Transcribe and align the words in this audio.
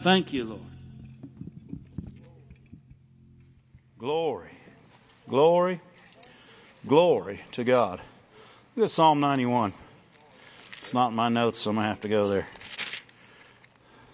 Thank 0.00 0.32
you, 0.32 0.44
Lord. 0.44 0.60
Glory. 3.98 4.50
Glory. 5.28 5.80
Glory 6.86 7.40
to 7.52 7.64
God. 7.64 8.00
Look 8.76 8.84
at 8.84 8.90
Psalm 8.92 9.18
91. 9.18 9.72
It's 10.80 10.94
not 10.94 11.08
in 11.08 11.16
my 11.16 11.28
notes, 11.28 11.58
so 11.58 11.70
I'm 11.70 11.76
going 11.76 11.84
to 11.84 11.88
have 11.88 12.00
to 12.02 12.08
go 12.08 12.28
there. 12.28 12.46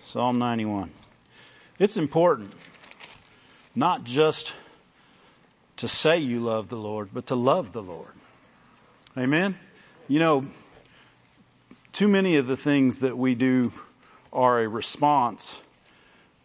Psalm 0.07 0.39
91. 0.39 0.91
It's 1.79 1.99
important 1.99 2.55
not 3.75 4.05
just 4.05 4.55
to 5.77 5.89
say 5.89 6.21
you 6.21 6.41
love 6.41 6.71
the 6.71 6.77
Lord, 6.77 7.11
but 7.13 7.27
to 7.27 7.35
love 7.35 7.73
the 7.73 7.83
Lord. 7.83 8.13
Amen? 9.19 9.59
You 10.09 10.19
know, 10.19 10.47
too 11.93 12.09
many 12.09 12.37
of 12.37 12.47
the 12.47 12.57
things 12.57 13.01
that 13.01 13.19
we 13.19 13.35
do 13.35 13.71
are 14.33 14.61
a 14.61 14.67
response 14.67 15.61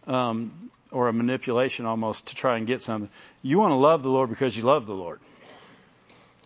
um, 0.07 0.71
or 0.91 1.07
a 1.07 1.13
manipulation 1.13 1.85
almost 1.85 2.27
to 2.27 2.35
try 2.35 2.57
and 2.57 2.65
get 2.65 2.81
something. 2.81 3.09
You 3.41 3.59
want 3.59 3.71
to 3.71 3.75
love 3.75 4.03
the 4.03 4.09
Lord 4.09 4.29
because 4.29 4.55
you 4.55 4.63
love 4.63 4.85
the 4.85 4.95
Lord. 4.95 5.19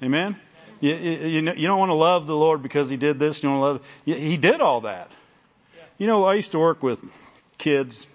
Amen? 0.02 0.36
You, 0.82 0.96
you, 0.96 1.42
you 1.54 1.68
don't 1.68 1.80
want 1.80 1.90
to 1.90 1.96
love 1.96 2.28
the 2.28 2.36
Lord 2.36 2.62
because 2.62 2.90
He 2.90 2.98
did 2.98 3.20
this. 3.20 3.42
You 3.42 3.50
to 3.50 3.56
love. 3.56 3.88
He 4.06 4.38
did 4.38 4.60
all 4.60 4.82
that. 4.82 5.10
You 5.98 6.08
know, 6.08 6.26
I 6.26 6.34
used 6.34 6.52
to 6.52 6.60
work 6.60 6.84
with 6.84 7.04
kids, 7.58 8.06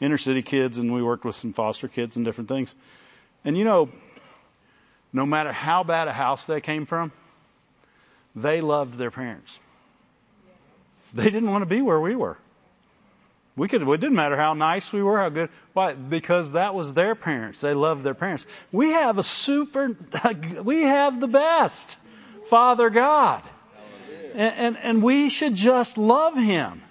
inner 0.00 0.18
city 0.18 0.42
kids, 0.42 0.78
and 0.78 0.92
we 0.92 1.02
worked 1.02 1.24
with 1.24 1.36
some 1.36 1.52
foster 1.52 1.86
kids 1.86 2.16
and 2.16 2.24
different 2.24 2.48
things. 2.48 2.74
And 3.44 3.56
you 3.56 3.64
know, 3.64 3.90
no 5.12 5.26
matter 5.26 5.52
how 5.52 5.84
bad 5.84 6.08
a 6.08 6.12
house 6.12 6.46
they 6.46 6.60
came 6.60 6.86
from, 6.86 7.12
they 8.34 8.60
loved 8.60 8.94
their 8.94 9.10
parents. 9.10 9.58
They 11.14 11.30
didn't 11.30 11.50
want 11.50 11.62
to 11.62 11.66
be 11.66 11.80
where 11.80 12.00
we 12.00 12.16
were. 12.16 12.36
We 13.58 13.68
could, 13.68 13.82
it 13.82 14.00
didn't 14.00 14.16
matter 14.16 14.36
how 14.36 14.54
nice 14.54 14.92
we 14.92 15.02
were, 15.02 15.18
how 15.18 15.28
good. 15.30 15.50
Why? 15.72 15.92
Because 15.94 16.52
that 16.52 16.74
was 16.74 16.94
their 16.94 17.14
parents. 17.14 17.60
They 17.60 17.74
loved 17.74 18.04
their 18.04 18.14
parents. 18.14 18.46
We 18.70 18.90
have 18.90 19.18
a 19.18 19.22
super, 19.22 19.96
we 20.62 20.82
have 20.82 21.20
the 21.20 21.28
best 21.28 21.98
Father 22.48 22.88
God. 22.88 23.42
And, 24.34 24.54
and, 24.54 24.78
and 24.78 25.02
we 25.02 25.28
should 25.28 25.54
just 25.54 25.98
love 25.98 26.36
Him. 26.36 26.82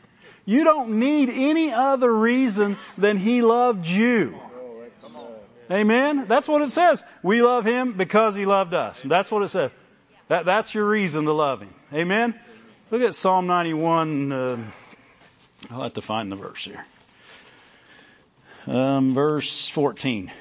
You 0.46 0.64
don't 0.64 1.00
need 1.00 1.30
any 1.30 1.72
other 1.72 2.14
reason 2.14 2.78
than 2.98 3.18
He 3.18 3.42
loved 3.42 3.88
you. 3.88 4.40
Amen? 5.70 6.26
That's 6.28 6.48
what 6.48 6.62
it 6.62 6.70
says. 6.70 7.04
We 7.24 7.42
love 7.42 7.66
Him 7.66 7.94
because 7.94 8.36
He 8.36 8.46
loved 8.46 8.74
us. 8.74 9.02
That's 9.04 9.32
what 9.32 9.44
it 9.44 9.50
says. 9.50 9.72
That, 10.28 10.46
that's 10.46 10.74
your 10.74 10.88
reason 10.88 11.26
to 11.26 11.34
love 11.34 11.62
Him. 11.62 11.74
Amen? 11.94 12.38
Look 12.92 13.02
at 13.02 13.16
Psalm 13.16 13.48
91. 13.48 14.32
Uh, 14.32 14.58
I'll 15.72 15.84
have 15.84 15.94
to 15.94 16.02
find 16.02 16.32
the 16.32 16.36
verse 16.36 16.64
here. 16.64 16.86
Um, 18.68 19.14
verse 19.14 19.68
14. 19.70 20.32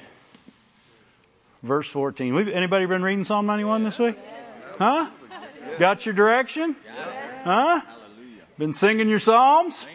Verse 1.63 1.89
14. 1.89 2.35
We've, 2.35 2.47
anybody 2.49 2.85
been 2.85 3.03
reading 3.03 3.23
Psalm 3.23 3.45
91 3.45 3.83
this 3.83 3.99
week? 3.99 4.17
Huh? 4.77 5.09
Got 5.79 6.05
your 6.05 6.13
direction? 6.13 6.75
Huh? 7.43 7.81
Been 8.57 8.73
singing 8.73 9.09
your 9.09 9.19
psalms? 9.19 9.85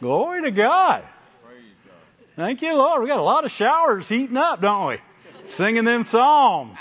Glory 0.00 0.42
to 0.42 0.50
God. 0.50 1.04
Thank 2.36 2.60
you, 2.60 2.74
Lord. 2.74 3.02
We 3.02 3.08
got 3.08 3.18
a 3.18 3.22
lot 3.22 3.44
of 3.46 3.50
showers 3.50 4.08
heating 4.08 4.36
up, 4.36 4.60
don't 4.60 4.88
we? 4.88 4.98
Singing 5.46 5.84
them 5.84 6.04
psalms. 6.04 6.78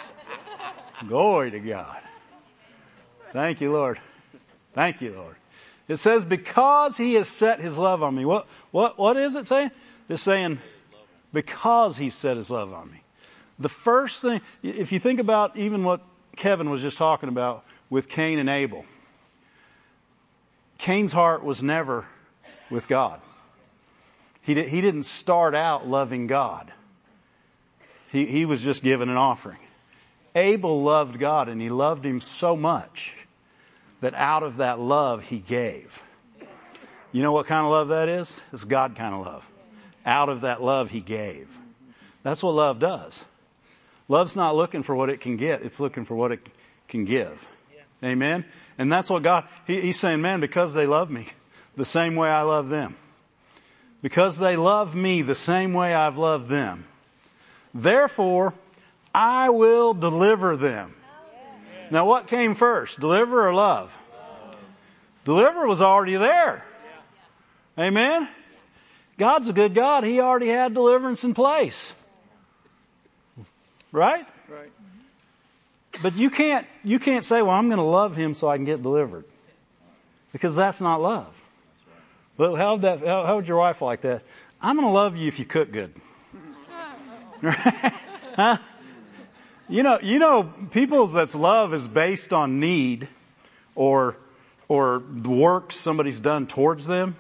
Glory 1.08 1.52
to 1.52 1.60
God. 1.60 1.98
Thank 3.32 3.62
you, 3.62 3.72
Lord. 3.72 4.00
Thank 4.74 5.02
you, 5.02 5.14
Lord. 5.14 5.36
It 5.88 5.98
says, 5.98 6.26
because 6.26 6.98
he 6.98 7.14
has 7.14 7.28
set 7.28 7.60
his 7.60 7.78
love 7.78 8.02
on 8.02 8.16
me. 8.16 8.26
What, 8.26 8.48
what, 8.72 8.98
what 8.98 9.18
is 9.18 9.36
it 9.36 9.48
saying? 9.48 9.72
It's 10.10 10.24
saying, 10.24 10.60
because 11.32 11.96
he 11.96 12.10
set 12.10 12.38
his 12.38 12.50
love 12.50 12.74
on 12.74 12.92
me. 12.92 13.02
The 13.60 13.70
first 13.70 14.22
thing, 14.22 14.42
if 14.64 14.92
you 14.92 15.00
think 15.00 15.20
about 15.20 15.58
even 15.58 15.84
what 15.84 16.02
Kevin 16.36 16.70
was 16.70 16.82
just 16.82 16.98
talking 16.98 17.30
about 17.30 17.64
with 17.90 18.10
Cain 18.10 18.40
and 18.40 18.50
Abel, 18.50 18.86
Cain's 20.80 21.12
heart 21.12 21.44
was 21.44 21.62
never 21.62 22.06
with 22.70 22.88
God. 22.88 23.22
He, 24.42 24.56
did, 24.56 24.68
he 24.68 24.82
didn't 24.82 25.04
start 25.04 25.56
out 25.56 25.88
loving 25.88 26.28
God. 26.28 26.72
He, 28.12 28.26
he 28.26 28.46
was 28.46 28.62
just 28.64 28.84
given 28.84 29.10
an 29.10 29.18
offering. 29.18 29.60
Abel 30.36 30.84
loved 30.84 31.18
God 31.18 31.48
and 31.48 31.62
he 31.62 31.70
loved 31.70 32.06
him 32.06 32.22
so 32.22 32.56
much 32.56 33.14
that 34.02 34.14
out 34.14 34.44
of 34.44 34.58
that 34.58 34.80
love 34.80 35.24
he 35.24 35.40
gave. 35.40 36.02
You 37.12 37.22
know 37.22 37.32
what 37.32 37.48
kind 37.48 37.66
of 37.66 37.72
love 37.72 37.88
that 37.90 38.10
is? 38.10 38.40
It's 38.52 38.66
God 38.66 38.96
kind 38.96 39.16
of 39.16 39.26
love. 39.26 39.50
Out 40.06 40.30
of 40.30 40.42
that 40.42 40.62
love 40.62 40.90
he 40.90 41.00
gave. 41.00 41.48
That's 42.24 42.42
what 42.42 42.56
love 42.56 42.80
does. 42.80 43.24
Love's 44.08 44.36
not 44.36 44.56
looking 44.56 44.84
for 44.84 44.96
what 44.96 45.10
it 45.10 45.22
can 45.22 45.38
get, 45.38 45.62
it's 45.62 45.80
looking 45.80 46.06
for 46.06 46.16
what 46.16 46.32
it 46.32 46.46
can 46.88 47.06
give. 47.06 47.48
Amen? 48.04 48.46
And 48.78 48.92
that's 48.92 49.10
what 49.10 49.24
God, 49.24 49.46
he, 49.66 49.80
He's 49.80 50.00
saying, 50.00 50.22
man, 50.22 50.40
because 50.40 50.74
they 50.74 50.88
love 50.88 51.10
me 51.10 51.28
the 51.78 51.86
same 51.86 52.16
way 52.16 52.30
I 52.30 52.42
love 52.42 52.68
them, 52.68 52.96
because 54.02 54.38
they 54.38 54.58
love 54.58 54.96
me 54.96 55.22
the 55.22 55.36
same 55.36 55.74
way 55.74 55.94
I've 55.94 56.18
loved 56.18 56.50
them, 56.50 56.86
therefore, 57.74 58.54
I 59.14 59.50
will 59.50 59.94
deliver 59.94 60.58
them. 60.58 60.95
Now 61.92 62.06
what 62.06 62.28
came 62.28 62.56
first? 62.56 63.00
Deliver 63.00 63.48
or 63.48 63.54
love? 63.54 63.96
Deliver 65.24 65.66
was 65.68 65.82
already 65.82 66.16
there. 66.16 66.64
Amen? 67.78 68.28
God's 69.18 69.48
a 69.48 69.54
good 69.54 69.74
God. 69.74 70.04
He 70.04 70.20
already 70.20 70.48
had 70.48 70.74
deliverance 70.74 71.24
in 71.24 71.34
place. 71.34 71.94
Right? 73.92 74.26
Right. 74.50 74.72
But 76.02 76.18
you 76.18 76.30
can't, 76.30 76.68
you 76.84 77.00
can't 77.00 77.24
say, 77.24 77.42
well, 77.42 77.56
I'm 77.56 77.68
going 77.68 77.78
to 77.78 77.84
love 77.84 78.16
him 78.16 78.36
so 78.36 78.50
I 78.50 78.58
can 78.58 78.66
get 78.66 78.84
delivered. 78.84 79.26
Because 80.32 80.56
that's 80.56 80.82
not 80.82 81.02
love. 81.02 81.34
But 82.38 82.56
how 82.56 82.74
would 82.74 82.82
that, 82.82 83.00
how, 83.00 83.38
would 83.38 83.48
your 83.48 83.58
wife 83.58 83.82
like 83.82 84.02
that? 84.02 84.24
I'm 84.62 84.76
going 84.76 84.88
to 84.88 84.94
love 84.94 85.18
you 85.18 85.28
if 85.28 85.40
you 85.40 85.46
cook 85.46 85.72
good. 85.72 85.94
Huh? 88.36 88.58
You 89.68 89.82
know, 89.82 90.00
you 90.00 90.20
know, 90.20 90.44
people 90.44 91.08
that's 91.08 91.34
love 91.34 91.74
is 91.74 91.88
based 91.88 92.34
on 92.34 92.60
need 92.60 93.08
or, 93.74 94.16
or 94.68 95.02
the 95.08 95.30
work 95.30 95.72
somebody's 95.72 96.20
done 96.20 96.46
towards 96.46 96.86
them. 96.86 97.16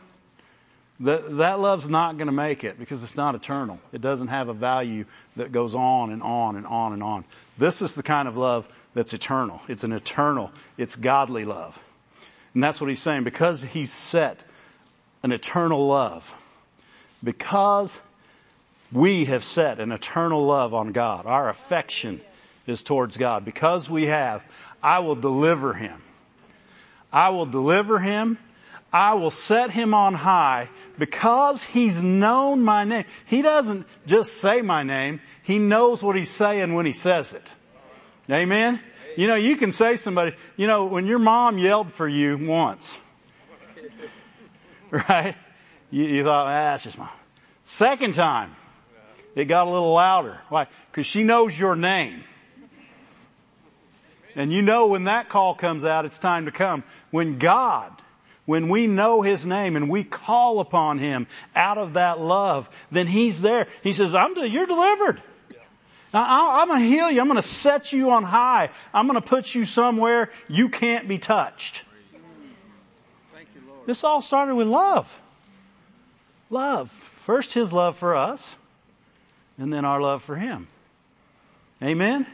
That, 1.00 1.38
that 1.38 1.60
love's 1.60 1.90
not 1.90 2.18
going 2.18 2.28
to 2.28 2.34
make 2.34 2.64
it 2.64 2.78
because 2.78 3.04
it's 3.04 3.18
not 3.18 3.34
eternal. 3.34 3.80
It 3.92 4.00
doesn't 4.00 4.28
have 4.28 4.48
a 4.48 4.54
value 4.54 5.06
that 5.36 5.52
goes 5.52 5.74
on 5.74 6.12
and 6.12 6.22
on 6.22 6.56
and 6.56 6.68
on 6.68 6.94
and 6.94 7.04
on. 7.04 7.26
This 7.58 7.82
is 7.82 7.96
the 7.96 8.04
kind 8.04 8.28
of 8.28 8.38
love 8.38 8.70
that's 8.94 9.14
eternal. 9.14 9.60
It's 9.68 9.84
an 9.84 9.92
eternal, 9.92 10.52
it's 10.78 10.96
godly 10.96 11.46
love. 11.46 11.78
And 12.54 12.64
that's 12.64 12.80
what 12.80 12.90
he's 12.90 13.02
saying. 13.02 13.24
Because 13.24 13.62
he's 13.62 13.92
set 13.92 14.44
an 15.24 15.32
eternal 15.32 15.88
love, 15.88 16.34
because 17.24 18.00
we 18.92 19.26
have 19.26 19.44
set 19.44 19.80
an 19.80 19.92
eternal 19.92 20.46
love 20.46 20.74
on 20.74 20.92
God, 20.92 21.26
our 21.26 21.50
affection 21.50 22.22
is 22.68 22.84
towards 22.84 23.18
God. 23.18 23.46
Because 23.46 23.90
we 23.90 24.06
have, 24.06 24.44
I 24.82 25.00
will 25.00 25.16
deliver 25.16 25.74
him. 25.74 26.02
I 27.12 27.30
will 27.30 27.46
deliver 27.46 28.00
him. 28.00 28.38
I 28.92 29.16
will 29.16 29.32
set 29.32 29.72
him 29.72 29.94
on 29.94 30.14
high 30.14 30.70
because 30.98 31.64
he's 31.64 32.02
known 32.02 32.62
my 32.62 32.86
name. 32.86 33.06
He 33.26 33.42
doesn't 33.42 33.86
just 34.06 34.38
say 34.38 34.62
my 34.62 34.84
name. 34.84 35.20
He 35.44 35.60
knows 35.60 36.02
what 36.02 36.16
he's 36.16 36.30
saying 36.30 36.74
when 36.74 36.86
he 36.86 36.94
says 36.94 37.34
it. 37.34 37.54
Amen? 38.30 38.80
You 39.18 39.28
know, 39.28 39.36
you 39.36 39.56
can 39.58 39.72
say 39.72 39.98
somebody, 39.98 40.36
you 40.58 40.68
know, 40.68 40.86
when 40.86 41.08
your 41.08 41.20
mom 41.20 41.58
yelled 41.58 41.92
for 41.92 42.08
you 42.08 42.38
once, 42.38 42.98
right? 44.92 45.36
You, 45.92 46.04
you 46.06 46.24
thought, 46.24 46.48
ah, 46.48 46.50
that's 46.50 46.84
just 46.84 46.98
mom. 46.98 47.10
Second 47.64 48.14
time, 48.14 48.56
it 49.36 49.46
got 49.46 49.68
a 49.68 49.70
little 49.70 49.94
louder. 49.94 50.40
Why? 50.50 50.68
Because 50.92 51.06
she 51.06 51.24
knows 51.24 51.58
your 51.58 51.76
name. 51.76 52.24
And 54.36 54.52
you 54.52 54.62
know 54.62 54.88
when 54.88 55.06
that 55.06 55.30
call 55.30 55.56
comes 55.56 55.86
out, 55.86 56.06
it's 56.06 56.20
time 56.20 56.46
to 56.46 56.52
come. 56.52 56.84
When 57.10 57.40
God, 57.40 57.92
when 58.46 58.68
we 58.70 58.86
know 58.86 59.22
His 59.22 59.46
name 59.46 59.76
and 59.76 59.90
we 59.90 60.04
call 60.04 60.60
upon 60.60 61.00
Him 61.00 61.28
out 61.56 61.78
of 61.78 61.94
that 61.94 62.20
love, 62.20 62.70
then 62.92 63.08
He's 63.08 63.42
there. 63.42 63.68
He 63.82 63.94
says, 63.94 64.14
I'm, 64.14 64.36
you're 64.36 64.66
delivered. 64.66 65.22
I'm 66.14 66.68
going 66.70 66.82
to 66.82 66.88
heal 66.88 67.12
you. 67.12 67.20
I'm 67.20 67.28
going 67.28 67.36
to 67.36 67.42
set 67.42 67.92
you 67.92 68.12
on 68.12 68.24
high. 68.24 68.70
I'm 68.94 69.08
going 69.08 69.20
to 69.20 69.28
put 69.28 69.54
you 69.54 69.66
somewhere 69.66 70.32
you 70.48 70.70
can't 70.70 71.08
be 71.08 71.18
touched. 71.18 71.84
You, 72.14 72.22
this 73.86 74.04
all 74.04 74.22
started 74.22 74.56
with 74.56 74.68
love. 74.68 75.22
Love. 76.50 76.90
First, 77.24 77.54
His 77.54 77.74
love 77.74 77.98
for 77.98 78.16
us, 78.16 78.56
and 79.58 79.74
then 79.74 79.84
our 79.84 80.00
love 80.00 80.24
for 80.24 80.36
Him. 80.36 80.68
Amen? 81.84 82.26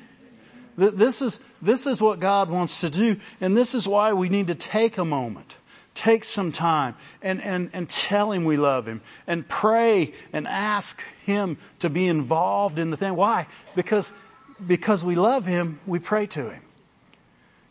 This 0.77 1.21
is, 1.21 1.39
this 1.61 1.85
is 1.85 2.01
what 2.01 2.19
God 2.19 2.49
wants 2.49 2.81
to 2.81 2.89
do, 2.89 3.17
and 3.39 3.57
this 3.57 3.75
is 3.75 3.87
why 3.87 4.13
we 4.13 4.29
need 4.29 4.47
to 4.47 4.55
take 4.55 4.97
a 4.97 5.05
moment 5.05 5.55
take 5.93 6.23
some 6.23 6.51
time 6.51 6.95
and, 7.21 7.41
and, 7.41 7.69
and 7.73 7.89
tell 7.89 8.31
him 8.31 8.43
we 8.43 8.57
love 8.57 8.85
him 8.85 9.01
and 9.27 9.47
pray 9.47 10.13
and 10.33 10.47
ask 10.47 11.03
him 11.25 11.57
to 11.79 11.89
be 11.89 12.07
involved 12.07 12.79
in 12.79 12.91
the 12.91 12.97
thing. 12.97 13.15
Why? 13.15 13.47
Because, 13.75 14.11
because 14.65 15.03
we 15.03 15.15
love 15.15 15.45
him, 15.45 15.79
we 15.85 15.99
pray 15.99 16.27
to 16.27 16.49
him. 16.49 16.61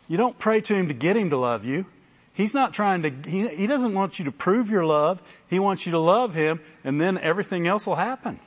You 0.09 0.17
don't 0.17 0.39
pray 0.39 0.61
to 0.61 0.75
him 0.75 0.89
to 0.89 0.95
get 0.95 1.17
him 1.17 1.31
to 1.31 1.37
love 1.37 1.65
you. 1.65 1.87
He's 2.35 2.55
not 2.55 2.75
trying 2.75 3.03
to, 3.03 3.31
he, 3.31 3.49
he 3.49 3.67
doesn't 3.67 3.95
want 3.95 4.19
you 4.19 4.27
to 4.27 4.33
prove 4.33 4.71
your 4.71 4.85
love. 4.85 5.23
He 5.49 5.59
wants 5.59 5.87
you 5.87 5.93
to 5.93 5.99
love 5.99 6.35
him 6.35 6.61
and 6.85 7.01
then 7.01 7.19
everything 7.19 7.67
else 7.67 7.87
will 7.87 7.97
happen. 7.97 8.39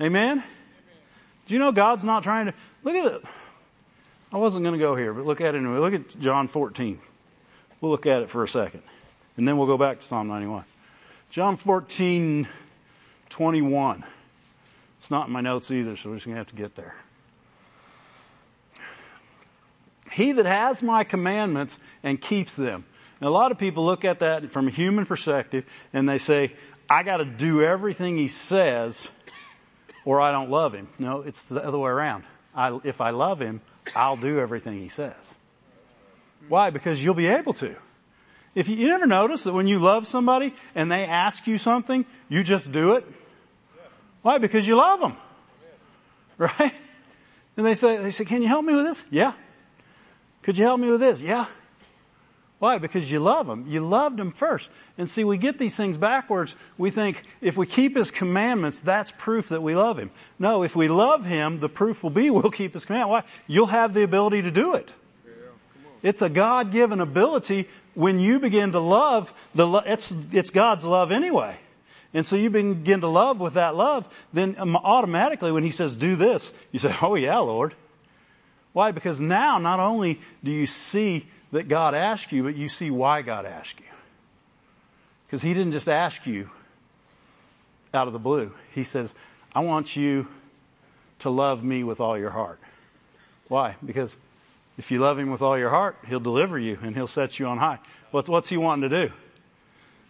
Amen? 0.00 0.42
Do 1.48 1.54
you 1.54 1.60
know 1.60 1.72
God's 1.72 2.04
not 2.04 2.22
trying 2.22 2.46
to, 2.46 2.54
look 2.84 2.94
at 2.94 3.06
it. 3.06 3.22
I 4.30 4.36
wasn't 4.36 4.64
going 4.64 4.74
to 4.74 4.78
go 4.78 4.94
here, 4.94 5.14
but 5.14 5.24
look 5.24 5.40
at 5.40 5.54
it 5.54 5.58
anyway. 5.58 5.78
Look 5.78 5.94
at 5.94 6.20
John 6.20 6.46
14. 6.46 7.00
We'll 7.80 7.90
look 7.90 8.04
at 8.04 8.22
it 8.22 8.28
for 8.28 8.44
a 8.44 8.48
second. 8.48 8.82
And 9.38 9.48
then 9.48 9.56
we'll 9.56 9.66
go 9.66 9.78
back 9.78 10.00
to 10.00 10.06
Psalm 10.06 10.28
91. 10.28 10.64
John 11.30 11.56
14, 11.56 12.46
21. 13.30 14.04
It's 14.98 15.10
not 15.10 15.28
in 15.28 15.32
my 15.32 15.40
notes 15.40 15.70
either, 15.70 15.96
so 15.96 16.10
we're 16.10 16.16
just 16.16 16.26
going 16.26 16.34
to 16.34 16.40
have 16.40 16.48
to 16.48 16.56
get 16.56 16.74
there. 16.74 16.94
He 20.12 20.32
that 20.32 20.46
has 20.46 20.82
my 20.82 21.04
commandments 21.04 21.78
and 22.02 22.20
keeps 22.20 22.56
them. 22.56 22.84
Now, 23.22 23.28
a 23.28 23.30
lot 23.30 23.52
of 23.52 23.58
people 23.58 23.86
look 23.86 24.04
at 24.04 24.18
that 24.18 24.50
from 24.50 24.68
a 24.68 24.70
human 24.70 25.06
perspective 25.06 25.64
and 25.94 26.06
they 26.06 26.18
say, 26.18 26.52
I 26.90 27.04
got 27.04 27.18
to 27.18 27.24
do 27.24 27.62
everything 27.62 28.18
he 28.18 28.28
says 28.28 29.08
or 30.08 30.22
I 30.22 30.32
don't 30.32 30.48
love 30.48 30.72
him. 30.72 30.88
No, 30.98 31.20
it's 31.20 31.50
the 31.50 31.62
other 31.62 31.76
way 31.76 31.90
around. 31.90 32.24
I, 32.54 32.78
if 32.82 33.02
I 33.02 33.10
love 33.10 33.38
him, 33.38 33.60
I'll 33.94 34.16
do 34.16 34.38
everything 34.40 34.80
he 34.80 34.88
says. 34.88 35.36
Why? 36.48 36.70
Because 36.70 37.04
you'll 37.04 37.12
be 37.12 37.26
able 37.26 37.52
to. 37.54 37.76
If 38.54 38.70
you, 38.70 38.76
you 38.76 38.88
never 38.88 39.04
notice 39.04 39.44
that 39.44 39.52
when 39.52 39.66
you 39.66 39.78
love 39.80 40.06
somebody 40.06 40.54
and 40.74 40.90
they 40.90 41.04
ask 41.04 41.46
you 41.46 41.58
something, 41.58 42.06
you 42.30 42.42
just 42.42 42.72
do 42.72 42.94
it. 42.94 43.06
Why? 44.22 44.38
Because 44.38 44.66
you 44.66 44.76
love 44.76 45.00
them. 45.00 45.16
Right? 46.38 46.72
And 47.56 47.66
they 47.66 47.74
say, 47.74 47.98
they 47.98 48.12
say, 48.12 48.24
can 48.24 48.40
you 48.40 48.48
help 48.48 48.64
me 48.64 48.72
with 48.72 48.84
this? 48.84 49.04
Yeah. 49.10 49.32
Could 50.42 50.56
you 50.56 50.64
help 50.64 50.80
me 50.80 50.88
with 50.88 51.00
this? 51.00 51.20
Yeah. 51.20 51.44
Why? 52.58 52.78
Because 52.78 53.10
you 53.10 53.20
love 53.20 53.48
Him. 53.48 53.66
You 53.68 53.80
loved 53.80 54.18
Him 54.18 54.32
first. 54.32 54.68
And 54.96 55.08
see, 55.08 55.22
we 55.22 55.38
get 55.38 55.58
these 55.58 55.76
things 55.76 55.96
backwards. 55.96 56.56
We 56.76 56.90
think 56.90 57.22
if 57.40 57.56
we 57.56 57.66
keep 57.66 57.96
His 57.96 58.10
commandments, 58.10 58.80
that's 58.80 59.12
proof 59.12 59.50
that 59.50 59.62
we 59.62 59.76
love 59.76 59.98
Him. 59.98 60.10
No, 60.38 60.64
if 60.64 60.74
we 60.74 60.88
love 60.88 61.24
Him, 61.24 61.60
the 61.60 61.68
proof 61.68 62.02
will 62.02 62.10
be 62.10 62.30
we'll 62.30 62.50
keep 62.50 62.72
His 62.72 62.84
commandments. 62.84 63.26
Why? 63.26 63.32
You'll 63.46 63.66
have 63.66 63.94
the 63.94 64.02
ability 64.02 64.42
to 64.42 64.50
do 64.50 64.74
it. 64.74 64.90
It's 66.02 66.22
a 66.22 66.28
God-given 66.28 67.00
ability. 67.00 67.68
When 67.94 68.20
you 68.20 68.38
begin 68.38 68.72
to 68.72 68.80
love, 68.80 69.32
the 69.54 69.68
it's 69.84 70.16
it's 70.32 70.50
God's 70.50 70.84
love 70.84 71.10
anyway. 71.10 71.56
And 72.14 72.24
so 72.24 72.36
you 72.36 72.50
begin 72.50 73.00
to 73.00 73.08
love 73.08 73.40
with 73.40 73.54
that 73.54 73.74
love, 73.74 74.08
then 74.32 74.56
um, 74.58 74.76
automatically 74.76 75.52
when 75.52 75.64
He 75.64 75.72
says 75.72 75.96
do 75.96 76.14
this, 76.14 76.52
you 76.72 76.78
say, 76.78 76.94
"Oh 77.02 77.16
yeah, 77.16 77.38
Lord." 77.38 77.74
Why? 78.72 78.92
Because 78.92 79.20
now 79.20 79.58
not 79.58 79.80
only 79.80 80.20
do 80.44 80.52
you 80.52 80.66
see 80.66 81.26
that 81.52 81.68
God 81.68 81.94
asked 81.94 82.32
you, 82.32 82.42
but 82.42 82.56
you 82.56 82.68
see 82.68 82.90
why 82.90 83.22
God 83.22 83.46
asked 83.46 83.78
you. 83.78 83.86
Because 85.26 85.42
He 85.42 85.54
didn't 85.54 85.72
just 85.72 85.88
ask 85.88 86.26
you 86.26 86.50
out 87.92 88.06
of 88.06 88.12
the 88.12 88.18
blue. 88.18 88.52
He 88.74 88.84
says, 88.84 89.14
I 89.54 89.60
want 89.60 89.96
you 89.96 90.26
to 91.20 91.30
love 91.30 91.64
me 91.64 91.84
with 91.84 92.00
all 92.00 92.18
your 92.18 92.30
heart. 92.30 92.60
Why? 93.48 93.76
Because 93.84 94.16
if 94.76 94.90
you 94.90 95.00
love 95.00 95.18
him 95.18 95.30
with 95.30 95.42
all 95.42 95.58
your 95.58 95.70
heart, 95.70 95.96
he'll 96.06 96.20
deliver 96.20 96.58
you 96.58 96.78
and 96.82 96.94
he'll 96.94 97.08
set 97.08 97.38
you 97.38 97.46
on 97.46 97.58
high. 97.58 97.78
What's, 98.10 98.28
what's 98.28 98.48
he 98.48 98.56
wanting 98.56 98.88
to 98.88 99.06
do? 99.06 99.12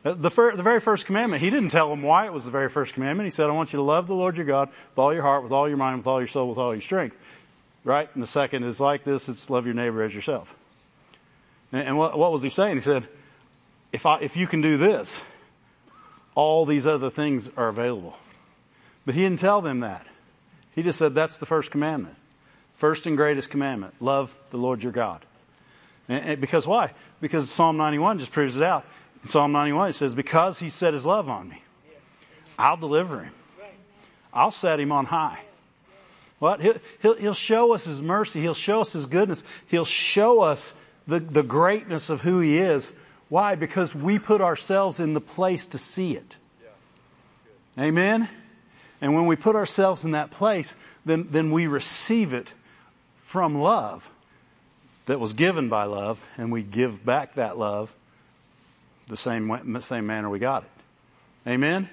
Uh, 0.05 0.13
the, 0.13 0.31
fir- 0.31 0.55
the 0.55 0.63
very 0.63 0.81
first 0.81 1.07
commandment, 1.07 1.43
he 1.43 1.51
didn't 1.51 1.71
tell 1.71 1.89
them 1.89 2.03
why 2.03 2.27
it 2.27 2.33
was 2.33 2.45
the 2.45 2.51
very 2.51 2.69
first 2.69 2.95
commandment. 2.95 3.27
He 3.27 3.31
said, 3.31 3.49
I 3.49 3.53
want 3.53 3.73
you 3.73 3.79
to 3.79 3.83
love 3.83 4.07
the 4.07 4.15
Lord 4.15 4.37
your 4.37 4.47
God 4.47 4.69
with 4.69 4.99
all 4.99 5.13
your 5.13 5.23
heart, 5.23 5.43
with 5.43 5.53
all 5.53 5.69
your 5.69 5.79
mind, 5.79 5.99
with 5.99 6.07
all 6.07 6.21
your 6.21 6.29
soul, 6.29 6.49
with 6.49 6.59
all 6.59 6.75
your 6.75 6.83
strength. 6.83 7.17
Right? 7.85 8.09
And 8.13 8.23
the 8.23 8.29
second 8.29 8.65
is 8.65 8.81
like 8.81 9.05
this, 9.05 9.29
it's 9.29 9.49
love 9.49 9.65
your 9.65 9.75
neighbor 9.75 10.03
as 10.03 10.15
yourself. 10.15 10.55
And, 11.73 11.99
what, 11.99 12.19
what 12.19 12.33
was 12.33 12.43
he 12.43 12.51
saying? 12.51 12.77
He 12.77 12.81
said, 12.81 13.07
if 13.93 14.07
I, 14.07 14.21
if 14.21 14.37
you 14.37 14.47
can 14.47 14.61
do 14.61 14.77
this, 14.77 15.21
all 16.35 16.67
these 16.67 16.87
other 16.87 17.11
things 17.11 17.51
are 17.57 17.69
available. 17.69 18.17
But 19.05 19.15
he 19.15 19.23
didn't 19.23 19.41
tell 19.41 19.61
them 19.61 19.81
that. 19.81 20.07
He 20.75 20.83
just 20.83 20.99
said 20.99 21.15
that's 21.15 21.39
the 21.39 21.47
first 21.47 21.71
commandment. 21.71 22.15
First 22.75 23.07
and 23.07 23.17
greatest 23.17 23.51
commandment. 23.51 23.95
Love 24.01 24.35
the 24.51 24.57
Lord 24.57 24.83
your 24.83 24.93
God. 24.93 25.21
And, 26.09 26.25
and 26.25 26.41
because 26.41 26.67
why? 26.67 26.93
Because 27.21 27.51
Psalm 27.51 27.77
91 27.77 28.21
just 28.21 28.33
proves 28.33 28.57
it 28.57 28.63
out. 28.63 28.85
In 29.23 29.29
Psalm 29.29 29.53
91 29.53 29.91
it 29.91 29.93
says, 29.95 30.15
because 30.15 30.59
he 30.59 30.71
set 30.71 30.93
his 30.93 31.05
love 31.05 31.29
on 31.29 31.49
me, 31.49 31.61
I'll 32.59 32.77
deliver 32.77 33.21
him. 33.21 33.33
I'll 34.33 34.51
set 34.51 34.79
him 34.79 34.93
on 34.93 35.05
high. 35.05 35.41
What? 36.39 36.61
He'll, 36.61 36.77
he'll, 37.01 37.15
he'll 37.15 37.35
show 37.35 37.75
us 37.75 37.85
his 37.85 38.01
mercy. 38.01 38.41
He'll 38.41 38.55
show 38.55 38.81
us 38.81 38.93
his 38.93 39.07
goodness. 39.07 39.43
He'll 39.67 39.85
show 39.85 40.43
us 40.43 40.73
the, 41.09 41.19
the 41.19 41.43
greatness 41.43 42.11
of 42.11 42.21
who 42.21 42.39
he 42.39 42.59
is. 42.59 42.93
Why? 43.29 43.57
Because 43.57 43.95
we 43.95 44.19
put 44.19 44.41
ourselves 44.41 45.01
in 45.01 45.15
the 45.15 45.21
place 45.21 45.69
to 45.69 45.79
see 45.79 46.15
it. 46.15 46.37
Amen? 47.79 48.29
And 49.01 49.15
when 49.15 49.27
we 49.27 49.37
put 49.37 49.57
ourselves 49.57 50.05
in 50.05 50.13
that 50.13 50.31
place, 50.31 50.77
then, 51.05 51.29
then 51.31 51.51
we 51.51 51.67
receive 51.67 52.35
it 52.35 52.53
from 53.17 53.61
love 53.61 54.09
that 55.07 55.19
was 55.19 55.35
given 55.35 55.69
by 55.69 55.85
love, 55.85 56.23
and 56.37 56.53
we 56.53 56.63
give 56.63 57.05
back 57.05 57.37
that 57.37 57.57
love 57.57 57.95
the 59.07 59.17
same, 59.17 59.49
way, 59.49 59.61
the 59.65 59.81
same 59.81 60.07
manner 60.07 60.29
we 60.29 60.39
got 60.39 60.65
it. 60.65 61.51
Amen? 61.51 61.89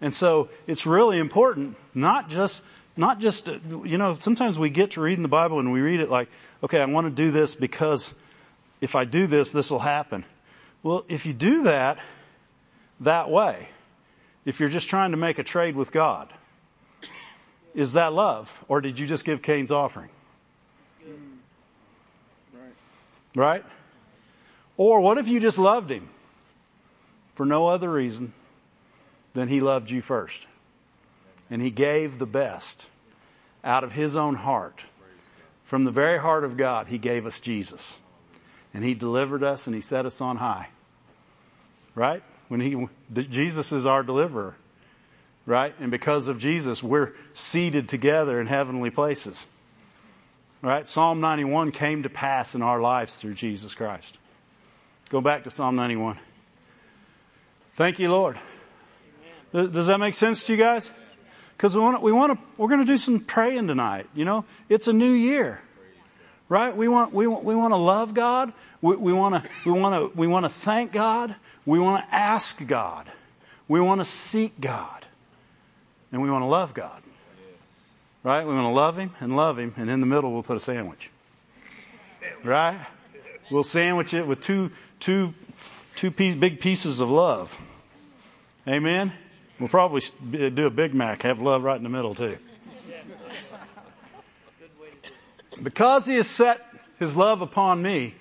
And 0.00 0.14
so 0.14 0.48
it's 0.66 0.86
really 0.86 1.18
important, 1.18 1.76
not 1.94 2.30
just, 2.30 2.62
not 2.96 3.18
just, 3.18 3.48
you 3.48 3.98
know, 3.98 4.16
sometimes 4.18 4.58
we 4.58 4.70
get 4.70 4.92
to 4.92 5.02
reading 5.02 5.22
the 5.22 5.28
Bible 5.28 5.58
and 5.58 5.72
we 5.72 5.80
read 5.80 6.00
it 6.00 6.08
like, 6.08 6.28
okay, 6.62 6.80
I 6.80 6.86
want 6.86 7.06
to 7.06 7.10
do 7.10 7.30
this 7.32 7.54
because 7.54 8.14
if 8.84 8.94
I 8.94 9.06
do 9.06 9.26
this, 9.26 9.50
this 9.50 9.70
will 9.70 9.78
happen. 9.78 10.26
Well, 10.82 11.06
if 11.08 11.24
you 11.24 11.32
do 11.32 11.64
that 11.64 11.98
that 13.00 13.30
way, 13.30 13.66
if 14.44 14.60
you're 14.60 14.68
just 14.68 14.90
trying 14.90 15.12
to 15.12 15.16
make 15.16 15.38
a 15.38 15.42
trade 15.42 15.74
with 15.74 15.90
God, 15.90 16.30
is 17.74 17.94
that 17.94 18.12
love? 18.12 18.52
Or 18.68 18.82
did 18.82 18.98
you 18.98 19.06
just 19.06 19.24
give 19.24 19.40
Cain's 19.40 19.72
offering? 19.72 20.10
Right? 22.52 22.74
Right. 23.34 23.64
Or 24.76 25.00
what 25.00 25.16
if 25.16 25.28
you 25.28 25.40
just 25.40 25.58
loved 25.58 25.90
him 25.90 26.06
for 27.36 27.46
no 27.46 27.68
other 27.68 27.90
reason 27.90 28.34
than 29.32 29.48
he 29.48 29.60
loved 29.60 29.90
you 29.90 30.02
first? 30.02 30.46
And 31.48 31.62
he 31.62 31.70
gave 31.70 32.18
the 32.18 32.26
best 32.26 32.86
out 33.64 33.82
of 33.82 33.92
his 33.92 34.14
own 34.16 34.34
heart. 34.34 34.78
From 35.64 35.84
the 35.84 35.90
very 35.90 36.18
heart 36.18 36.44
of 36.44 36.58
God, 36.58 36.86
he 36.86 36.98
gave 36.98 37.24
us 37.24 37.40
Jesus. 37.40 37.98
And 38.74 38.84
he 38.84 38.94
delivered 38.94 39.42
us 39.42 39.66
and 39.66 39.74
he 39.74 39.80
set 39.80 40.04
us 40.04 40.20
on 40.20 40.36
high. 40.36 40.68
Right? 41.94 42.22
When 42.48 42.60
he, 42.60 42.88
Jesus 43.12 43.72
is 43.72 43.86
our 43.86 44.02
deliverer. 44.02 44.56
Right? 45.46 45.74
And 45.78 45.90
because 45.90 46.28
of 46.28 46.38
Jesus, 46.38 46.82
we're 46.82 47.12
seated 47.32 47.88
together 47.88 48.40
in 48.40 48.46
heavenly 48.46 48.90
places. 48.90 49.46
Right? 50.60 50.88
Psalm 50.88 51.20
91 51.20 51.72
came 51.72 52.02
to 52.02 52.08
pass 52.08 52.54
in 52.54 52.62
our 52.62 52.80
lives 52.80 53.16
through 53.16 53.34
Jesus 53.34 53.74
Christ. 53.74 54.18
Go 55.10 55.20
back 55.20 55.44
to 55.44 55.50
Psalm 55.50 55.76
91. 55.76 56.18
Thank 57.76 57.98
you, 57.98 58.10
Lord. 58.10 58.38
Does 59.52 59.86
that 59.86 60.00
make 60.00 60.14
sense 60.14 60.44
to 60.44 60.52
you 60.52 60.58
guys? 60.58 60.90
Because 61.56 61.76
we 61.76 61.80
want, 61.80 62.02
we 62.02 62.10
want 62.10 62.32
to, 62.32 62.44
we're 62.56 62.68
going 62.68 62.80
to 62.80 62.86
do 62.86 62.98
some 62.98 63.20
praying 63.20 63.68
tonight. 63.68 64.06
You 64.14 64.24
know, 64.24 64.44
it's 64.68 64.88
a 64.88 64.92
new 64.92 65.12
year, 65.12 65.60
right? 66.48 66.76
We 66.76 66.88
want, 66.88 67.12
we 67.12 67.26
want, 67.26 67.44
we 67.44 67.54
want 67.54 67.72
to 67.72 67.78
love 67.78 68.14
God. 68.14 68.52
We, 68.80 68.96
we 68.96 69.12
want 69.12 69.44
to, 69.44 69.50
we 69.64 69.72
want 69.72 70.12
to, 70.12 70.18
we 70.18 70.26
want 70.26 70.44
to 70.44 70.50
thank 70.50 70.92
God. 70.92 71.34
We 71.66 71.78
want 71.78 72.04
to 72.04 72.14
ask 72.14 72.64
God. 72.66 73.06
We 73.66 73.80
want 73.80 74.00
to 74.00 74.04
seek 74.04 74.60
God, 74.60 75.06
and 76.12 76.20
we 76.20 76.30
want 76.30 76.42
to 76.42 76.46
love 76.46 76.74
God. 76.74 77.02
Right? 78.22 78.46
We 78.46 78.52
want 78.52 78.64
to 78.64 78.74
love 78.74 78.98
him 78.98 79.10
and 79.20 79.36
love 79.36 79.58
him, 79.58 79.74
and 79.76 79.88
in 79.88 80.00
the 80.00 80.06
middle 80.06 80.32
we'll 80.32 80.42
put 80.42 80.56
a 80.56 80.60
sandwich. 80.60 81.10
Right? 82.42 82.78
We'll 83.50 83.62
sandwich 83.62 84.14
it 84.14 84.26
with 84.26 84.40
two, 84.40 84.70
two, 85.00 85.34
two 85.96 86.10
piece, 86.10 86.34
big 86.34 86.60
pieces 86.60 87.00
of 87.00 87.10
love. 87.10 87.58
Amen? 88.66 89.12
We'll 89.58 89.68
probably 89.68 90.00
do 90.30 90.66
a 90.66 90.70
Big 90.70 90.94
Mac, 90.94 91.22
have 91.22 91.40
love 91.40 91.64
right 91.64 91.76
in 91.76 91.84
the 91.84 91.90
middle 91.90 92.14
too. 92.14 92.38
Because 95.62 96.06
he 96.06 96.16
has 96.16 96.28
set 96.28 96.60
his 96.98 97.16
love 97.16 97.40
upon 97.40 97.82
me, 97.82 98.14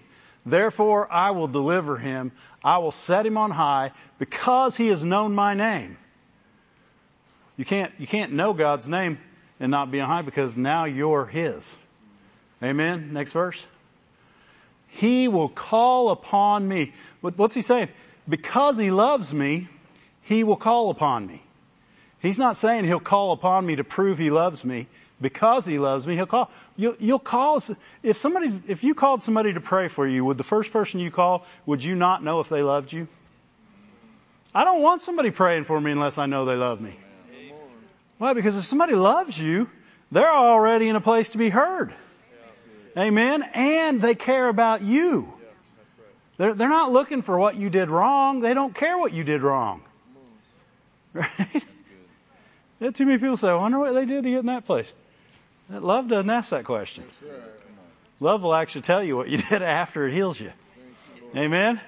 therefore 0.45 1.11
I 1.11 1.31
will 1.31 1.47
deliver 1.47 1.97
him. 1.97 2.31
I 2.63 2.77
will 2.77 2.91
set 2.91 3.25
him 3.25 3.37
on 3.37 3.51
high 3.51 3.91
because 4.19 4.77
he 4.77 4.87
has 4.87 5.03
known 5.03 5.33
my 5.33 5.53
name. 5.53 5.97
You 7.57 7.65
can't, 7.65 7.91
you 7.99 8.07
can't 8.07 8.33
know 8.33 8.53
God's 8.53 8.89
name 8.89 9.19
and 9.59 9.71
not 9.71 9.91
be 9.91 9.99
on 9.99 10.09
high 10.09 10.21
because 10.23 10.57
now 10.57 10.85
you're 10.85 11.25
His. 11.25 11.77
Amen. 12.61 13.13
Next 13.13 13.33
verse. 13.33 13.63
He 14.87 15.27
will 15.27 15.49
call 15.49 16.09
upon 16.09 16.67
me. 16.67 16.93
What's 17.21 17.55
he 17.55 17.61
saying? 17.61 17.89
Because 18.27 18.77
he 18.77 18.91
loves 18.91 19.33
me, 19.33 19.67
he 20.21 20.43
will 20.43 20.55
call 20.55 20.89
upon 20.89 21.27
me. 21.27 21.41
He's 22.21 22.39
not 22.39 22.57
saying 22.57 22.85
he'll 22.85 22.99
call 22.99 23.33
upon 23.33 23.65
me 23.65 23.75
to 23.75 23.83
prove 23.83 24.17
he 24.17 24.29
loves 24.29 24.63
me. 24.63 24.87
Because 25.23 25.65
he 25.65 25.79
loves 25.79 26.05
me, 26.05 26.15
he'll 26.15 26.25
call. 26.25 26.51
You'll, 26.75 26.95
you'll 26.99 27.17
call, 27.17 27.61
if 28.03 28.17
somebody's, 28.17 28.61
if 28.67 28.83
you 28.83 28.93
called 28.93 29.23
somebody 29.23 29.53
to 29.53 29.61
pray 29.61 29.87
for 29.87 30.05
you, 30.05 30.25
would 30.25 30.37
the 30.37 30.43
first 30.43 30.73
person 30.73 30.99
you 30.99 31.11
call, 31.11 31.45
would 31.65 31.81
you 31.81 31.95
not 31.95 32.21
know 32.21 32.41
if 32.41 32.49
they 32.49 32.61
loved 32.61 32.91
you? 32.91 33.07
I 34.53 34.65
don't 34.65 34.81
want 34.81 35.01
somebody 35.01 35.31
praying 35.31 35.63
for 35.63 35.79
me 35.79 35.91
unless 35.91 36.17
I 36.17 36.25
know 36.25 36.43
they 36.43 36.55
love 36.55 36.81
me. 36.81 36.95
Why? 38.17 38.33
Because 38.33 38.57
if 38.57 38.65
somebody 38.65 38.95
loves 38.95 39.39
you, 39.39 39.69
they're 40.11 40.31
already 40.31 40.89
in 40.89 40.97
a 40.97 41.01
place 41.01 41.31
to 41.31 41.37
be 41.37 41.49
heard. 41.49 41.93
Amen. 42.97 43.43
And 43.53 44.01
they 44.01 44.13
care 44.13 44.49
about 44.49 44.81
you. 44.81 45.33
They're, 46.35 46.53
they're 46.53 46.67
not 46.67 46.91
looking 46.91 47.21
for 47.21 47.37
what 47.37 47.55
you 47.55 47.69
did 47.69 47.89
wrong. 47.89 48.41
They 48.41 48.53
don't 48.53 48.75
care 48.75 48.97
what 48.97 49.13
you 49.13 49.23
did 49.23 49.41
wrong. 49.41 49.81
Right? 51.13 51.65
Yeah, 52.83 52.91
too 52.91 53.05
many 53.05 53.17
people 53.17 53.37
say, 53.37 53.47
I 53.47 53.53
wonder 53.53 53.79
what 53.79 53.93
they 53.93 54.05
did 54.05 54.23
to 54.23 54.29
get 54.29 54.39
in 54.39 54.47
that 54.47 54.65
place. 54.65 54.93
Love 55.81 56.07
doesn't 56.07 56.29
ask 56.29 56.51
that 56.51 56.65
question. 56.65 57.03
Love 58.19 58.43
will 58.43 58.53
actually 58.53 58.81
tell 58.81 59.03
you 59.03 59.17
what 59.17 59.29
you 59.29 59.37
did 59.49 59.61
after 59.61 60.07
it 60.07 60.13
heals 60.13 60.39
you. 60.39 60.51
Amen? 61.35 61.81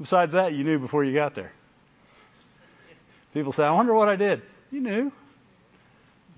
Besides 0.00 0.34
that, 0.34 0.52
you 0.54 0.64
knew 0.64 0.78
before 0.78 1.04
you 1.04 1.12
got 1.12 1.34
there. 1.34 1.52
People 3.34 3.52
say, 3.52 3.64
I 3.64 3.72
wonder 3.72 3.94
what 3.94 4.08
I 4.08 4.16
did. 4.16 4.42
You 4.70 4.80
knew. 4.80 5.04
You 5.04 5.12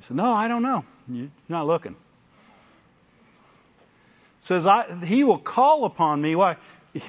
said, 0.01 0.17
No, 0.17 0.33
I 0.33 0.49
don't 0.49 0.63
know. 0.63 0.85
You're 1.09 1.29
not 1.49 1.67
looking. 1.67 1.93
It 1.93 1.97
says, 4.41 4.67
I, 4.67 5.05
He 5.05 5.25
will 5.25 5.39
call 5.39 5.85
upon 5.85 6.21
me. 6.21 6.35
Why? 6.35 6.57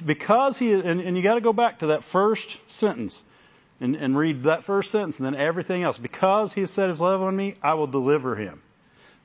Because 0.04 0.58
He, 0.58 0.72
and, 0.72 1.00
and 1.00 1.16
you 1.16 1.22
got 1.22 1.34
to 1.34 1.40
go 1.40 1.52
back 1.52 1.80
to 1.80 1.88
that 1.88 2.04
first 2.04 2.56
sentence 2.68 3.24
and, 3.80 3.96
and 3.96 4.16
read 4.16 4.44
that 4.44 4.64
first 4.64 4.90
sentence 4.90 5.18
and 5.18 5.26
then 5.26 5.34
everything 5.34 5.82
else. 5.82 5.98
Because 5.98 6.52
He 6.52 6.60
has 6.60 6.70
set 6.70 6.88
His 6.88 7.00
love 7.00 7.22
on 7.22 7.34
me, 7.34 7.54
I 7.62 7.74
will 7.74 7.86
deliver 7.86 8.36
Him. 8.36 8.62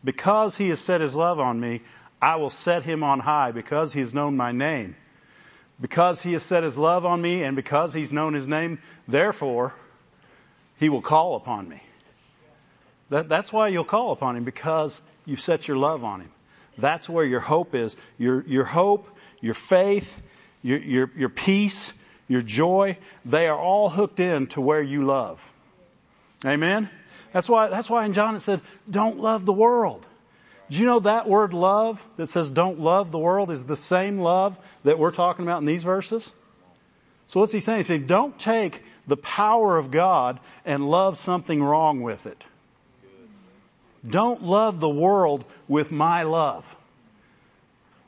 Because 0.03 0.57
He 0.57 0.69
has 0.69 0.79
set 0.79 1.01
His 1.01 1.15
love 1.15 1.39
on 1.39 1.59
me, 1.59 1.81
I 2.21 2.37
will 2.37 2.49
set 2.49 2.83
Him 2.83 3.03
on 3.03 3.19
high 3.19 3.51
because 3.51 3.93
He 3.93 3.99
has 3.99 4.13
known 4.13 4.37
my 4.37 4.51
name. 4.51 4.95
Because 5.79 6.21
He 6.21 6.33
has 6.33 6.43
set 6.43 6.63
His 6.63 6.77
love 6.77 7.05
on 7.05 7.21
me 7.21 7.43
and 7.43 7.55
because 7.55 7.93
He's 7.93 8.13
known 8.13 8.33
His 8.33 8.47
name, 8.47 8.79
therefore, 9.07 9.73
He 10.79 10.89
will 10.89 11.01
call 11.01 11.35
upon 11.35 11.67
me. 11.67 11.81
That, 13.09 13.29
that's 13.29 13.53
why 13.53 13.69
you'll 13.69 13.85
call 13.85 14.11
upon 14.11 14.35
him 14.35 14.43
because 14.43 14.99
you've 15.25 15.41
set 15.41 15.67
your 15.67 15.77
love 15.77 16.03
on 16.03 16.21
him. 16.21 16.31
That's 16.77 17.07
where 17.09 17.25
your 17.25 17.39
hope 17.39 17.73
is. 17.73 17.95
Your, 18.17 18.43
your 18.43 18.65
hope, 18.65 19.07
your 19.41 19.53
faith, 19.53 20.21
your, 20.61 20.77
your, 20.77 21.11
your 21.15 21.29
peace, 21.29 21.93
your 22.27 22.41
joy, 22.41 22.97
they 23.25 23.47
are 23.47 23.57
all 23.57 23.89
hooked 23.89 24.19
in 24.19 24.47
to 24.47 24.61
where 24.61 24.81
you 24.81 25.05
love. 25.05 25.53
Amen? 26.45 26.89
That's 27.33 27.49
why, 27.49 27.69
that's 27.69 27.89
why 27.89 28.05
in 28.05 28.13
John 28.13 28.35
it 28.35 28.41
said, 28.41 28.61
don't 28.89 29.19
love 29.19 29.45
the 29.45 29.53
world. 29.53 30.05
Do 30.69 30.77
you 30.77 30.85
know 30.85 30.99
that 30.99 31.29
word 31.29 31.53
love 31.53 32.05
that 32.17 32.27
says 32.27 32.51
don't 32.51 32.79
love 32.79 33.11
the 33.11 33.19
world 33.19 33.51
is 33.51 33.65
the 33.65 33.75
same 33.75 34.19
love 34.19 34.57
that 34.83 34.99
we're 34.99 35.11
talking 35.11 35.45
about 35.45 35.59
in 35.59 35.65
these 35.65 35.83
verses? 35.83 36.29
So 37.27 37.39
what's 37.39 37.51
he 37.51 37.59
saying? 37.59 37.79
He's 37.79 37.87
saying 37.87 38.07
don't 38.07 38.37
take 38.37 38.83
the 39.07 39.17
power 39.17 39.77
of 39.77 39.91
God 39.91 40.39
and 40.65 40.89
love 40.89 41.17
something 41.17 41.63
wrong 41.63 42.01
with 42.01 42.25
it. 42.25 42.43
Don't 44.07 44.43
love 44.43 44.79
the 44.79 44.89
world 44.89 45.45
with 45.67 45.91
my 45.91 46.23
love. 46.23 46.75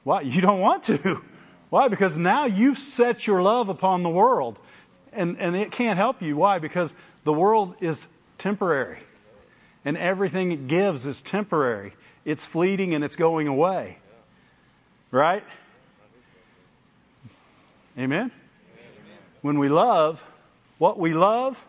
Why? 0.04 0.22
You 0.22 0.42
don't 0.42 0.60
want 0.60 0.84
to. 0.84 1.22
Why? 1.70 1.88
Because 1.88 2.18
now 2.18 2.46
you've 2.46 2.78
set 2.78 3.26
your 3.28 3.42
love 3.42 3.70
upon 3.70 4.04
the 4.04 4.10
world. 4.10 4.60
And, 5.12 5.38
and 5.40 5.56
it 5.56 5.72
can't 5.72 5.98
help 5.98 6.22
you. 6.22 6.36
Why? 6.36 6.60
Because 6.60 6.94
the 7.24 7.34
world 7.34 7.76
is 7.80 8.08
temporary. 8.38 9.00
And 9.86 9.98
everything 9.98 10.52
it 10.52 10.68
gives 10.68 11.06
is 11.06 11.22
temporary. 11.22 11.94
It's 12.26 12.46
fleeting 12.46 12.94
and 12.94 13.04
it's 13.04 13.16
going 13.16 13.48
away. 13.48 13.98
Right? 15.12 15.44
Amen? 17.98 18.32
When 19.42 19.58
we 19.58 19.70
love, 19.70 20.24
what 20.78 21.00
we 21.00 21.14
love, 21.14 21.64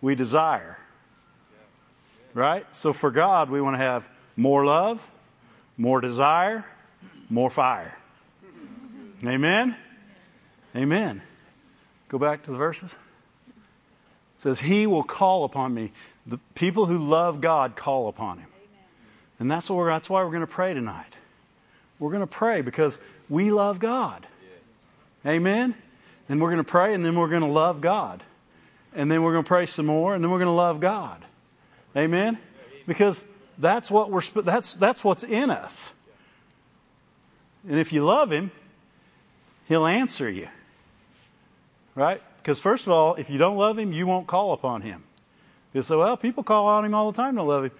we 0.00 0.14
desire. 0.14 0.78
Right? 2.34 2.64
So 2.76 2.92
for 2.92 3.10
God, 3.10 3.50
we 3.50 3.60
want 3.60 3.74
to 3.74 3.82
have 3.82 4.08
more 4.36 4.64
love, 4.64 5.04
more 5.76 6.00
desire, 6.00 6.64
more 7.28 7.50
fire. 7.50 7.96
Amen? 9.24 9.76
Amen. 10.76 11.22
Go 12.08 12.18
back 12.18 12.44
to 12.44 12.50
the 12.50 12.56
verses. 12.56 12.94
It 14.38 14.42
says, 14.42 14.60
He 14.60 14.86
will 14.86 15.02
call 15.02 15.44
upon 15.44 15.74
me. 15.74 15.90
The 16.26 16.38
people 16.54 16.86
who 16.86 16.98
love 16.98 17.40
God 17.40 17.74
call 17.74 18.08
upon 18.08 18.38
Him. 18.38 18.48
And 19.40 19.50
that's, 19.50 19.68
what 19.68 19.84
that's 19.86 20.08
why 20.08 20.22
we're 20.22 20.30
going 20.30 20.40
to 20.40 20.46
pray 20.46 20.74
tonight. 20.74 21.12
We're 21.98 22.10
going 22.10 22.20
to 22.20 22.26
pray 22.26 22.60
because 22.60 22.98
we 23.28 23.50
love 23.50 23.80
God. 23.80 24.26
Amen? 25.26 25.74
And 26.28 26.40
we're 26.40 26.50
going 26.50 26.64
to 26.64 26.70
pray 26.70 26.94
and 26.94 27.04
then 27.04 27.18
we're 27.18 27.28
going 27.28 27.42
to 27.42 27.48
love 27.48 27.80
God. 27.80 28.22
And 28.94 29.10
then 29.10 29.22
we're 29.22 29.32
going 29.32 29.44
to 29.44 29.48
pray 29.48 29.66
some 29.66 29.86
more 29.86 30.14
and 30.14 30.22
then 30.22 30.30
we're 30.30 30.38
going 30.38 30.46
to 30.46 30.52
love 30.52 30.80
God. 30.80 31.24
Amen? 31.96 32.38
Because 32.86 33.22
that's 33.58 33.90
what 33.90 34.10
we're, 34.10 34.22
that's, 34.42 34.74
that's 34.74 35.02
what's 35.02 35.24
in 35.24 35.50
us. 35.50 35.92
And 37.68 37.78
if 37.78 37.92
you 37.92 38.04
love 38.04 38.30
Him, 38.30 38.52
He'll 39.66 39.86
answer 39.86 40.30
you. 40.30 40.48
Right? 41.96 42.22
Because 42.38 42.58
first 42.58 42.86
of 42.86 42.92
all, 42.92 43.14
if 43.16 43.30
you 43.30 43.38
don't 43.38 43.56
love 43.56 43.78
Him, 43.78 43.92
you 43.92 44.06
won't 44.06 44.26
call 44.26 44.52
upon 44.52 44.82
Him. 44.82 45.04
You 45.72 45.82
say, 45.82 45.96
well, 45.96 46.16
people 46.16 46.42
call 46.42 46.66
on 46.66 46.84
Him 46.84 46.94
all 46.94 47.12
the 47.12 47.16
time 47.16 47.36
to 47.36 47.42
love 47.42 47.64
Him. 47.64 47.72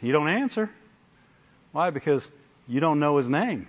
He 0.00 0.10
don't 0.10 0.28
answer. 0.28 0.70
Why? 1.72 1.90
Because 1.90 2.30
you 2.66 2.80
don't 2.80 3.00
know 3.00 3.16
His 3.16 3.30
name. 3.30 3.68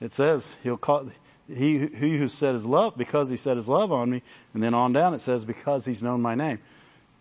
It 0.00 0.12
says 0.12 0.48
He'll 0.62 0.76
call, 0.76 1.10
He, 1.48 1.78
who 1.78 2.28
set 2.28 2.54
His 2.54 2.66
love, 2.66 2.96
because 2.96 3.28
He 3.28 3.36
set 3.36 3.56
His 3.56 3.68
love 3.68 3.92
on 3.92 4.10
me, 4.10 4.22
and 4.54 4.62
then 4.62 4.74
on 4.74 4.92
down 4.92 5.14
it 5.14 5.20
says, 5.20 5.44
because 5.44 5.84
He's 5.84 6.02
known 6.02 6.20
my 6.20 6.34
name. 6.34 6.58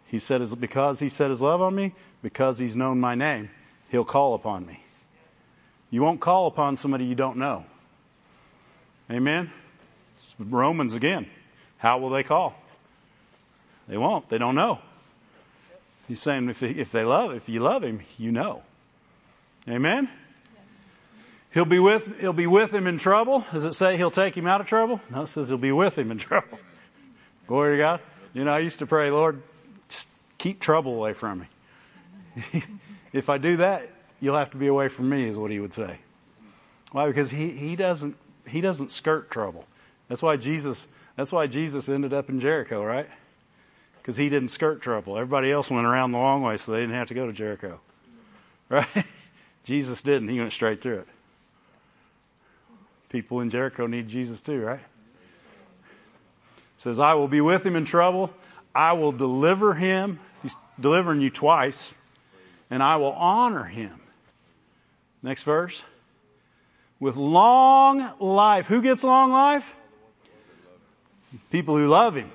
He 0.08 0.20
said, 0.20 0.42
his, 0.42 0.56
because 0.56 1.00
he 1.00 1.10
set 1.10 1.30
his 1.30 1.42
love 1.42 1.62
on 1.62 1.76
me, 1.76 1.94
because 2.22 2.58
he's 2.58 2.76
known 2.76 3.00
my 3.00 3.16
name, 3.16 3.50
he'll 3.90 4.06
call 4.06 4.36
upon 4.36 4.66
me. 4.66 4.82
You 5.90 6.02
won't 6.02 6.20
call 6.20 6.48
upon 6.48 6.78
somebody 6.78 7.06
you 7.06 7.16
don't 7.16 7.38
know. 7.38 7.66
Amen? 9.12 9.52
Romans 10.40 10.94
again. 10.94 11.28
How 11.78 12.00
will 12.00 12.10
they 12.10 12.24
call? 12.24 12.56
They 13.88 13.98
won't. 13.98 14.28
They 14.30 14.38
don't 14.38 14.56
know. 14.56 14.80
He's 16.08 16.22
saying 16.22 16.50
if, 16.50 16.64
if 16.64 16.92
they 16.92 17.04
love, 17.04 17.34
if 17.34 17.50
you 17.50 17.60
love 17.60 17.84
him, 17.84 18.02
you 18.18 18.32
know. 18.32 18.64
Amen? 19.68 20.10
He'll 21.54 21.66
be 21.66 21.80
with, 21.80 22.20
he'll 22.20 22.34
be 22.34 22.48
with 22.48 22.74
him 22.74 22.88
in 22.88 22.98
trouble. 22.98 23.46
Does 23.52 23.66
it 23.66 23.74
say 23.74 23.98
he'll 23.98 24.12
take 24.12 24.36
him 24.36 24.48
out 24.48 24.62
of 24.62 24.68
trouble? 24.68 25.02
No, 25.10 25.24
it 25.24 25.28
says 25.28 25.48
he'll 25.48 25.58
be 25.58 25.72
with 25.72 25.98
him 25.98 26.12
in 26.12 26.18
trouble. 26.18 26.60
Glory 27.48 27.78
to 27.78 27.84
God. 27.84 28.00
You 28.34 28.44
know, 28.46 28.54
I 28.54 28.60
used 28.60 28.80
to 28.80 28.86
pray, 28.86 29.10
Lord, 29.12 29.42
just 29.90 30.10
keep 30.38 30.60
trouble 30.60 30.96
away 30.96 31.14
from 31.14 31.40
me. 31.40 32.64
if 33.14 33.30
I 33.30 33.38
do 33.38 33.58
that, 33.58 33.90
you'll 34.20 34.38
have 34.38 34.52
to 34.52 34.58
be 34.58 34.68
away 34.68 34.90
from 34.90 35.10
me, 35.10 35.24
is 35.26 35.38
what 35.38 35.52
he 35.52 35.60
would 35.60 35.74
say. 35.74 35.98
Why? 36.92 37.08
Because 37.08 37.30
he, 37.30 37.52
he 37.52 37.76
doesn't 37.76 38.16
he 38.48 38.62
doesn't 38.62 38.92
skirt 38.92 39.30
trouble. 39.30 39.66
That's 40.08 40.22
why 40.22 40.38
Jesus 40.38 40.88
that's 41.18 41.32
why 41.32 41.48
Jesus 41.48 41.90
ended 41.90 42.14
up 42.14 42.30
in 42.30 42.40
Jericho, 42.40 42.82
right? 42.84 43.10
Because 43.98 44.16
he 44.16 44.30
didn't 44.30 44.50
skirt 44.50 44.82
trouble. 44.82 45.18
Everybody 45.18 45.52
else 45.52 45.70
went 45.70 45.86
around 45.86 46.14
the 46.14 46.20
long 46.20 46.44
way, 46.44 46.58
so 46.58 46.72
they 46.72 46.80
didn't 46.80 46.96
have 46.96 47.10
to 47.10 47.16
go 47.16 47.26
to 47.28 47.34
Jericho. 47.34 47.82
Right? 48.70 49.06
Jesus 49.64 50.04
didn't. 50.04 50.28
He 50.28 50.40
went 50.40 50.52
straight 50.52 50.82
through 50.82 51.00
it. 51.00 51.08
People 53.08 53.40
in 53.40 53.50
Jericho 53.50 53.88
need 53.88 54.10
Jesus 54.10 54.42
too, 54.42 54.60
right? 54.60 54.82
Says, 56.76 57.00
I 57.00 57.14
will 57.14 57.30
be 57.30 57.40
with 57.40 57.66
him 57.66 57.78
in 57.78 57.86
trouble. 57.86 58.30
I 58.76 58.92
will 58.92 59.14
deliver 59.14 59.74
him. 59.74 60.20
He's 60.44 60.54
delivering 60.78 61.22
you 61.22 61.30
twice. 61.30 61.90
And 62.70 62.84
I 62.84 62.98
will 62.98 63.14
honor 63.14 63.64
him. 63.64 63.98
Next 65.24 65.44
verse. 65.44 65.82
With 67.00 67.16
long 67.16 68.20
life. 68.20 68.68
Who 68.68 68.82
gets 68.82 69.06
long 69.06 69.32
life? 69.32 69.74
People 71.52 71.78
who 71.78 71.88
love 71.88 72.16
him 72.16 72.32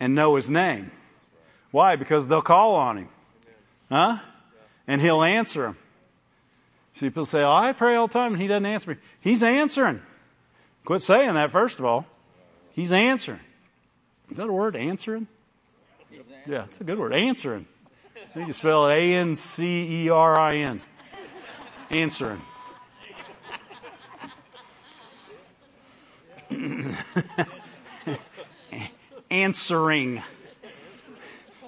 and 0.00 0.14
know 0.14 0.36
his 0.36 0.50
name. 0.50 0.90
Why? 1.70 1.96
Because 1.96 2.28
they'll 2.28 2.42
call 2.42 2.76
on 2.76 2.98
him. 2.98 3.08
Huh? 3.88 4.18
And 4.86 5.00
he'll 5.00 5.22
answer 5.22 5.62
them. 5.62 5.76
See, 6.94 7.06
people 7.06 7.24
say, 7.24 7.42
oh, 7.42 7.52
I 7.52 7.72
pray 7.72 7.96
all 7.96 8.06
the 8.06 8.12
time 8.12 8.32
and 8.32 8.42
he 8.42 8.46
doesn't 8.48 8.66
answer 8.66 8.92
me. 8.92 8.96
He's 9.20 9.42
answering. 9.42 10.00
Quit 10.84 11.02
saying 11.02 11.34
that, 11.34 11.50
first 11.50 11.78
of 11.78 11.84
all. 11.84 12.06
He's 12.72 12.92
answering. 12.92 13.40
Is 14.30 14.36
that 14.36 14.48
a 14.48 14.52
word, 14.52 14.76
answering? 14.76 15.26
Yeah, 16.46 16.64
it's 16.64 16.80
a 16.80 16.84
good 16.84 16.98
word. 16.98 17.12
Answering. 17.14 17.66
You 18.36 18.52
spell 18.52 18.88
it 18.88 18.94
A-N-C-E-R-I-N. 18.94 20.80
Answering. 21.90 22.40
Answering. 29.34 30.22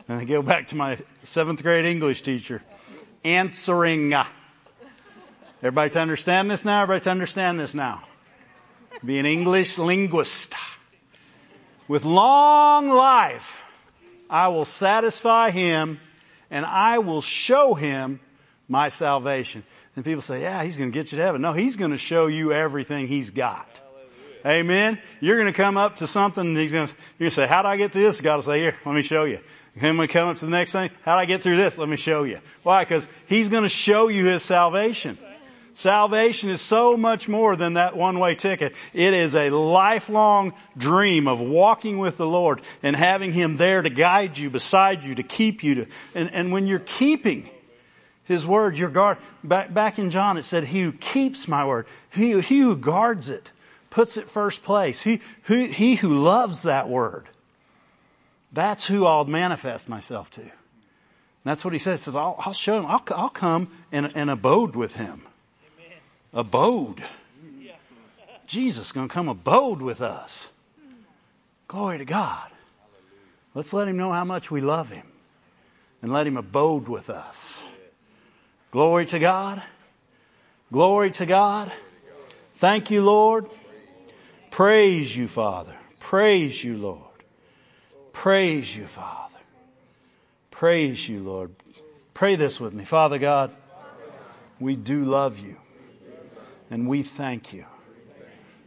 And 0.07 0.21
I 0.21 0.25
go 0.25 0.41
back 0.41 0.69
to 0.69 0.77
my 0.77 0.99
seventh 1.25 1.65
grade 1.65 1.85
English 1.85 2.23
teacher. 2.23 2.63
Answering. 3.25 4.15
Everybody 5.59 5.91
to 5.91 5.99
understand 5.99 6.49
this 6.49 6.65
now? 6.65 6.83
Everybody 6.83 7.03
to 7.03 7.11
understand 7.11 7.59
this 7.59 7.75
now? 7.75 8.05
Be 9.05 9.19
an 9.19 9.27
English 9.27 9.79
linguist. 9.79 10.55
With 11.89 12.05
long 12.05 12.89
life, 12.89 13.61
I 14.31 14.47
will 14.47 14.65
satisfy 14.65 15.51
him 15.51 15.99
and 16.53 16.65
I 16.65 16.99
will 16.99 17.21
show 17.21 17.75
him 17.75 18.21
my 18.69 18.91
salvation. 18.91 19.65
And 19.97 20.05
people 20.05 20.23
say, 20.23 20.43
yeah, 20.43 20.63
he's 20.63 20.77
going 20.77 20.93
to 20.93 20.95
get 20.97 21.11
you 21.11 21.19
to 21.19 21.25
heaven. 21.25 21.43
No, 21.43 21.53
he's 21.53 21.75
going 21.75 21.91
to 21.91 21.99
show 21.99 22.29
you 22.29 22.53
everything 22.53 23.09
he's 23.09 23.31
got. 23.31 23.81
Amen. 24.47 25.01
You're 25.21 25.37
going 25.37 25.53
to 25.53 25.57
come 25.57 25.77
up 25.77 25.97
to 25.97 26.07
something 26.07 26.47
and 26.47 26.57
he's 26.57 26.71
going 26.71 26.87
to, 26.87 26.95
you're 27.19 27.27
going 27.27 27.31
to 27.31 27.35
say, 27.35 27.47
how 27.49 27.63
do 27.63 27.69
I 27.69 27.77
get 27.77 27.93
through 27.93 28.05
this? 28.05 28.21
God 28.21 28.37
will 28.37 28.43
say, 28.43 28.61
here, 28.61 28.77
let 28.85 28.95
me 28.95 29.03
show 29.03 29.25
you. 29.25 29.41
And 29.75 29.99
we 29.99 30.07
come 30.07 30.29
up 30.29 30.37
to 30.39 30.45
the 30.45 30.51
next 30.51 30.73
thing, 30.73 30.91
how 31.03 31.17
do 31.17 31.21
I 31.21 31.25
get 31.25 31.43
through 31.43 31.57
this? 31.57 31.77
Let 31.77 31.89
me 31.89 31.97
show 31.97 32.23
you. 32.23 32.39
Why? 32.63 32.85
Because 32.85 33.07
he's 33.27 33.49
going 33.49 33.65
to 33.65 33.69
show 33.69 34.09
you 34.09 34.25
his 34.27 34.45
salvation. 34.45 35.19
Salvation 35.75 36.49
is 36.49 36.63
so 36.63 36.97
much 36.97 37.29
more 37.29 37.55
than 37.55 37.75
that 37.75 37.95
one 37.95 38.19
way 38.19 38.35
ticket. 38.35 38.75
It 38.95 39.13
is 39.13 39.35
a 39.35 39.51
lifelong 39.51 40.55
dream 40.75 41.29
of 41.29 41.39
walking 41.39 41.99
with 41.99 42.17
the 42.17 42.27
Lord 42.27 42.63
and 42.83 42.97
having 42.97 43.31
Him 43.31 43.59
there 43.59 43.83
to 43.83 43.91
guide 43.91 44.39
you, 44.39 44.49
beside 44.49 45.03
you, 45.03 45.17
to 45.17 45.23
keep 45.23 45.63
you 45.63 45.75
to, 45.75 45.87
and, 46.15 46.31
and 46.33 46.51
when 46.51 46.67
you're 46.67 46.79
keeping 46.79 47.51
His 48.25 48.47
word, 48.47 48.79
your 48.79 48.89
guard, 48.89 49.19
back, 49.45 49.75
back 49.75 49.99
in 49.99 50.09
John 50.09 50.39
it 50.39 50.45
said, 50.45 50.65
He 50.65 50.81
who 50.81 50.93
keeps 50.93 51.47
my 51.47 51.67
word, 51.67 51.87
he, 52.11 52.41
he 52.41 52.61
who 52.61 52.75
guards 52.75 53.29
it, 53.29 53.51
puts 53.97 54.19
it 54.19 54.29
first 54.29 54.63
place, 54.63 55.01
he, 55.01 55.21
he, 55.49 55.69
he 55.69 55.95
who 55.95 56.19
loves 56.19 56.65
that 56.65 56.87
word. 56.87 57.27
That's 58.53 58.87
who 58.87 59.07
I'll 59.07 59.25
manifest 59.25 59.89
myself 59.89 60.31
to. 60.33 60.43
And 60.43 60.51
that's 61.45 61.65
what 61.65 61.73
he 61.73 61.79
says. 61.79 62.01
He 62.01 62.05
says, 62.05 62.15
I'll, 62.15 62.37
I'll 62.39 62.53
show 62.53 62.79
him, 62.79 62.85
I'll, 62.85 63.03
I'll 63.15 63.31
come 63.31 63.71
and, 63.91 64.13
and 64.15 64.29
abode 64.29 64.77
with 64.77 64.95
him 64.95 65.23
abode. 66.35 67.03
Jesus 68.47 68.89
is 68.89 68.93
going 68.93 69.09
to 69.09 69.15
come 69.15 69.31
abode 69.31 69.81
with 69.81 70.03
us. 70.03 70.47
Glory 71.67 71.97
to 71.97 72.05
God. 72.05 72.51
Let's 73.55 73.73
let 73.73 73.89
him 73.89 73.97
know 73.97 74.13
how 74.13 74.25
much 74.25 74.51
we 74.51 74.61
love 74.61 74.91
him 74.91 75.07
and 76.03 76.13
let 76.13 76.27
him 76.27 76.37
abode 76.37 76.87
with 76.87 77.09
us. 77.09 77.63
Glory 78.73 79.07
to 79.07 79.19
God. 79.19 79.63
Glory 80.71 81.13
to 81.13 81.25
God. 81.25 81.73
Thank 82.57 82.91
you, 82.91 83.03
Lord. 83.03 83.47
Praise 84.57 85.15
you, 85.15 85.29
Father. 85.29 85.77
Praise 86.01 86.65
you, 86.65 86.79
Lord. 86.79 87.03
Praise 88.15 88.75
you, 88.75 88.87
Father. 88.87 89.39
Praise 90.51 91.07
you, 91.07 91.21
Lord. 91.21 91.55
Pray 92.15 92.37
this 92.37 92.59
with 92.59 92.73
me. 92.73 92.87
Father 92.87 93.19
God, 93.19 93.55
we 94.59 94.75
do 94.75 95.05
love 95.05 95.39
you. 95.41 95.59
And 96.71 96.89
we 96.89 97.03
thank 97.03 97.53
you 97.53 97.67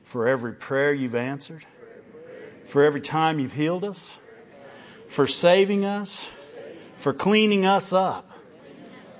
for 0.03 0.27
every 0.27 0.53
prayer 0.53 0.93
you've 0.93 1.15
answered, 1.15 1.65
for 2.67 2.83
every 2.85 3.01
time 3.01 3.39
you've 3.39 3.51
healed 3.51 3.83
us, 3.83 4.15
for 5.07 5.25
saving 5.25 5.85
us, 5.85 6.29
for 6.97 7.13
cleaning 7.13 7.65
us 7.65 7.93
up, 7.93 8.29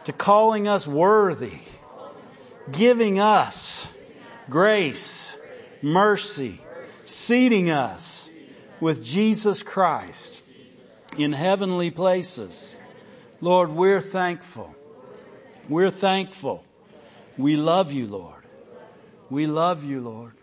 to 0.04 0.14
calling 0.14 0.68
us 0.68 0.88
worthy, 0.88 1.58
giving 2.72 3.20
us 3.20 3.88
grace, 4.52 5.34
mercy, 5.82 6.62
seating 7.06 7.70
us 7.70 8.28
with 8.80 9.04
Jesus 9.04 9.64
Christ 9.64 10.42
in 11.18 11.34
heavenly 11.34 11.92
places. 11.92 12.78
Lord, 13.42 13.70
we're 13.70 14.02
thankful. 14.02 14.76
We're 15.68 15.92
thankful. 15.92 16.64
We 17.38 17.56
love 17.56 17.92
you, 17.92 18.08
Lord. 18.08 18.44
We 19.30 19.48
love 19.48 19.84
you, 19.84 20.02
Lord. 20.02 20.34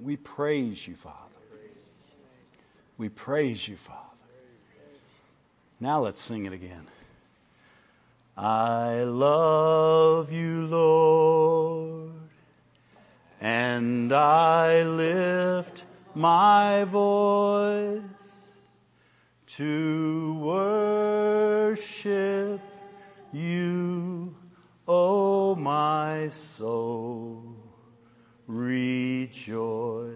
We 0.00 0.16
praise 0.16 0.86
you, 0.86 0.96
Father. 0.96 1.18
We 2.96 3.08
praise 3.08 3.66
you, 3.66 3.76
Father. 3.76 4.00
Now 5.80 6.02
let's 6.02 6.20
sing 6.20 6.46
it 6.46 6.52
again. 6.52 6.86
I 8.36 9.04
love 9.04 10.32
you, 10.32 10.66
Lord, 10.66 10.93
and 13.84 14.12
I 14.14 14.82
lift 14.82 15.84
my 16.14 16.84
voice 16.84 18.00
to 19.58 20.38
worship 20.40 21.80
you 23.32 24.34
O 24.88 25.54
my 25.54 26.28
soul, 26.28 27.56
rejoice. 28.46 30.12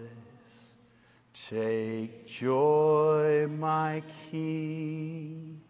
Take 1.49 2.27
joy, 2.27 3.47
my 3.47 4.03
King, 4.29 5.61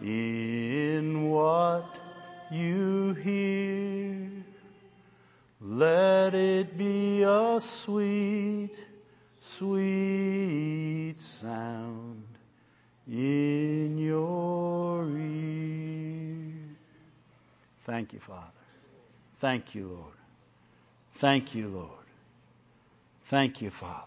in 0.00 1.30
what 1.30 1.98
you 2.50 3.14
hear. 3.14 4.25
Let 5.68 6.32
it 6.34 6.78
be 6.78 7.24
a 7.24 7.58
sweet, 7.58 8.70
sweet 9.40 11.16
sound 11.18 12.22
in 13.10 13.98
your 13.98 15.08
ear. 15.10 16.52
Thank 17.82 18.12
you, 18.12 18.20
Father. 18.20 18.46
Thank 19.38 19.74
you, 19.74 19.88
Lord. 19.88 20.14
Thank 21.14 21.56
you, 21.56 21.66
Lord. 21.66 21.90
Thank 23.24 23.60
you, 23.60 23.70
Father. 23.70 24.06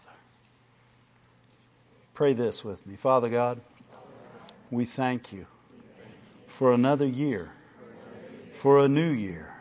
Pray 2.14 2.32
this 2.32 2.64
with 2.64 2.86
me. 2.86 2.96
Father 2.96 3.28
God, 3.28 3.60
we 4.70 4.86
thank 4.86 5.34
you 5.34 5.44
for 6.46 6.72
another 6.72 7.06
year, 7.06 7.50
for 8.52 8.78
a 8.78 8.88
new 8.88 9.10
year. 9.10 9.52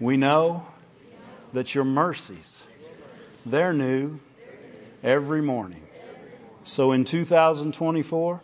We 0.00 0.16
know 0.16 0.66
that 1.54 1.74
your 1.74 1.84
mercies, 1.84 2.66
they're 3.46 3.72
new 3.72 4.18
every 5.02 5.40
morning. 5.40 5.82
So 6.64 6.92
in 6.92 7.04
2024, 7.04 8.40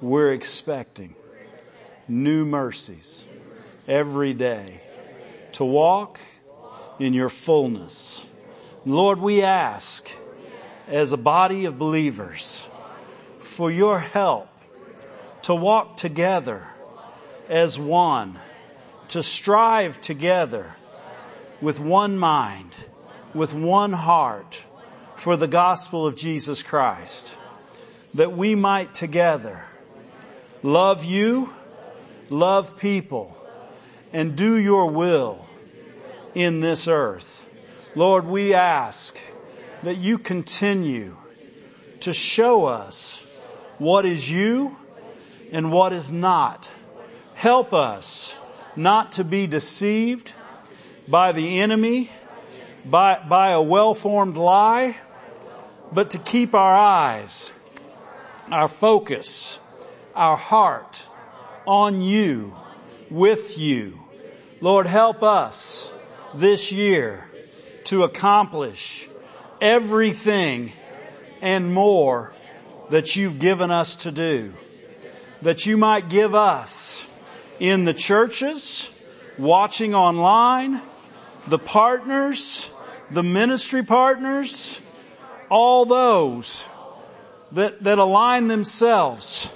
we're 0.00 0.32
expecting 0.32 1.14
new 2.08 2.44
mercies 2.44 3.24
every 3.88 4.32
day 4.32 4.80
to 5.52 5.64
walk 5.64 6.20
in 7.00 7.14
your 7.14 7.28
fullness. 7.28 8.24
Lord, 8.86 9.18
we 9.18 9.42
ask 9.42 10.08
as 10.86 11.12
a 11.12 11.16
body 11.16 11.64
of 11.64 11.78
believers 11.78 12.66
for 13.40 13.70
your 13.70 13.98
help 13.98 14.48
to 15.42 15.54
walk 15.54 15.96
together 15.96 16.64
as 17.48 17.76
one, 17.76 18.38
to 19.08 19.22
strive 19.22 20.00
together 20.00 20.72
with 21.62 21.78
one 21.78 22.18
mind, 22.18 22.74
with 23.32 23.54
one 23.54 23.92
heart 23.92 24.62
for 25.14 25.36
the 25.36 25.46
gospel 25.46 26.06
of 26.06 26.16
Jesus 26.16 26.62
Christ, 26.62 27.34
that 28.14 28.36
we 28.36 28.56
might 28.56 28.92
together 28.92 29.64
love 30.64 31.04
you, 31.04 31.48
love 32.28 32.76
people, 32.78 33.34
and 34.12 34.36
do 34.36 34.56
your 34.56 34.90
will 34.90 35.46
in 36.34 36.60
this 36.60 36.88
earth. 36.88 37.46
Lord, 37.94 38.26
we 38.26 38.54
ask 38.54 39.18
that 39.84 39.96
you 39.98 40.18
continue 40.18 41.16
to 42.00 42.12
show 42.12 42.64
us 42.64 43.24
what 43.78 44.04
is 44.04 44.28
you 44.28 44.76
and 45.52 45.70
what 45.70 45.92
is 45.92 46.10
not. 46.10 46.68
Help 47.34 47.72
us 47.72 48.34
not 48.74 49.12
to 49.12 49.24
be 49.24 49.46
deceived 49.46 50.32
by 51.08 51.32
the 51.32 51.60
enemy, 51.60 52.10
by, 52.84 53.20
by 53.28 53.50
a 53.50 53.62
well-formed 53.62 54.36
lie, 54.36 54.96
but 55.92 56.10
to 56.10 56.18
keep 56.18 56.54
our 56.54 56.76
eyes, 56.76 57.52
our 58.50 58.68
focus, 58.68 59.60
our 60.14 60.36
heart 60.36 61.06
on 61.66 62.02
you, 62.02 62.54
with 63.10 63.58
you, 63.58 64.00
Lord, 64.60 64.86
help 64.86 65.22
us 65.22 65.92
this 66.34 66.72
year 66.72 67.28
to 67.84 68.04
accomplish 68.04 69.08
everything 69.60 70.72
and 71.42 71.74
more 71.74 72.32
that 72.90 73.16
you've 73.16 73.38
given 73.38 73.70
us 73.70 73.96
to 73.96 74.12
do. 74.12 74.54
That 75.42 75.66
you 75.66 75.76
might 75.76 76.08
give 76.08 76.34
us 76.34 77.06
in 77.58 77.84
the 77.84 77.92
churches, 77.92 78.88
watching 79.36 79.94
online, 79.94 80.80
the 81.46 81.58
partners, 81.58 82.68
the 83.10 83.22
ministry 83.22 83.82
partners, 83.82 84.80
all 85.50 85.84
those 85.84 86.64
that, 87.52 87.82
that 87.84 87.98
align 87.98 88.48
themselves. 88.48 89.48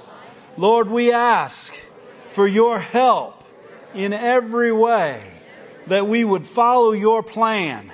Lord, 0.56 0.88
we 0.88 1.12
ask 1.12 1.74
for 2.26 2.46
your 2.46 2.78
help 2.78 3.42
in 3.94 4.12
every 4.12 4.72
way 4.72 5.20
that 5.86 6.06
we 6.06 6.24
would 6.24 6.46
follow 6.46 6.92
your 6.92 7.22
plan, 7.22 7.92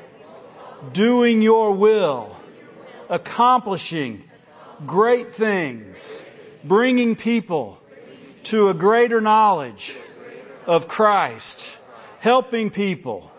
doing 0.92 1.42
your 1.42 1.72
will, 1.72 2.34
accomplishing 3.08 4.24
great 4.86 5.34
things, 5.34 6.22
bringing 6.64 7.16
people 7.16 7.78
to 8.44 8.68
a 8.68 8.74
greater 8.74 9.20
knowledge 9.20 9.96
of 10.66 10.88
Christ, 10.88 11.78
helping 12.20 12.70
people, 12.70 13.31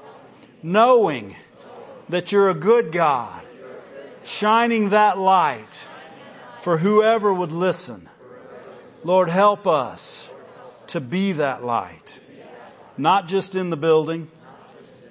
knowing 0.63 1.36
that 2.10 2.32
you're 2.32 2.49
a 2.49 2.56
good 2.56 2.91
God, 2.91 3.45
shining 4.23 4.89
that 4.89 5.17
light 5.17 5.88
for 6.62 6.78
whoever 6.78 7.32
would 7.32 7.52
listen. 7.52 8.08
Lord, 9.04 9.28
help 9.28 9.67
us 9.67 10.30
to 10.88 11.02
be 11.02 11.34
that 11.34 11.63
light, 11.63 12.19
not 12.97 13.28
just 13.28 13.56
in 13.56 13.69
the 13.69 13.78
building, 13.78 14.30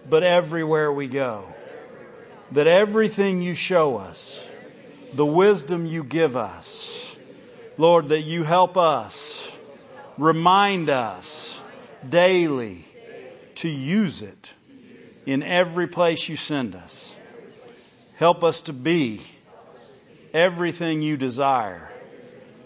but 0.08 0.22
everywhere 0.22 0.90
we 0.90 1.08
go. 1.08 1.46
That 2.52 2.66
everything 2.66 3.42
you 3.42 3.54
show 3.54 3.98
us, 3.98 4.46
the 5.12 5.26
wisdom 5.26 5.84
you 5.84 6.02
give 6.04 6.36
us, 6.36 7.14
Lord, 7.76 8.08
that 8.08 8.22
you 8.22 8.42
help 8.42 8.78
us, 8.78 9.50
remind 10.16 10.88
us 10.88 11.58
daily 12.08 12.86
to 13.56 13.68
use 13.68 14.22
it 14.22 14.54
in 15.26 15.42
every 15.42 15.86
place 15.86 16.28
you 16.28 16.36
send 16.36 16.74
us. 16.74 17.14
Help 18.16 18.44
us 18.44 18.62
to 18.62 18.72
be 18.72 19.20
everything 20.32 21.02
you 21.02 21.16
desire 21.16 21.90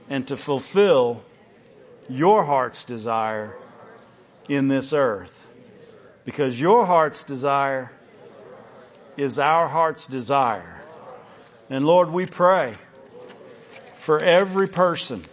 and 0.08 0.26
to 0.28 0.36
fulfill 0.36 1.22
your 2.08 2.44
heart's 2.44 2.84
desire 2.84 3.56
in 4.48 4.68
this 4.68 4.92
earth. 4.92 5.42
Because 6.24 6.60
your 6.60 6.84
heart's 6.84 7.24
desire 7.24 7.90
is 9.16 9.38
our 9.38 9.68
heart's 9.68 10.06
desire. 10.06 10.82
And 11.70 11.84
Lord, 11.84 12.10
we 12.10 12.26
pray 12.26 12.74
for 13.94 14.20
every 14.20 14.68
person 14.68 15.24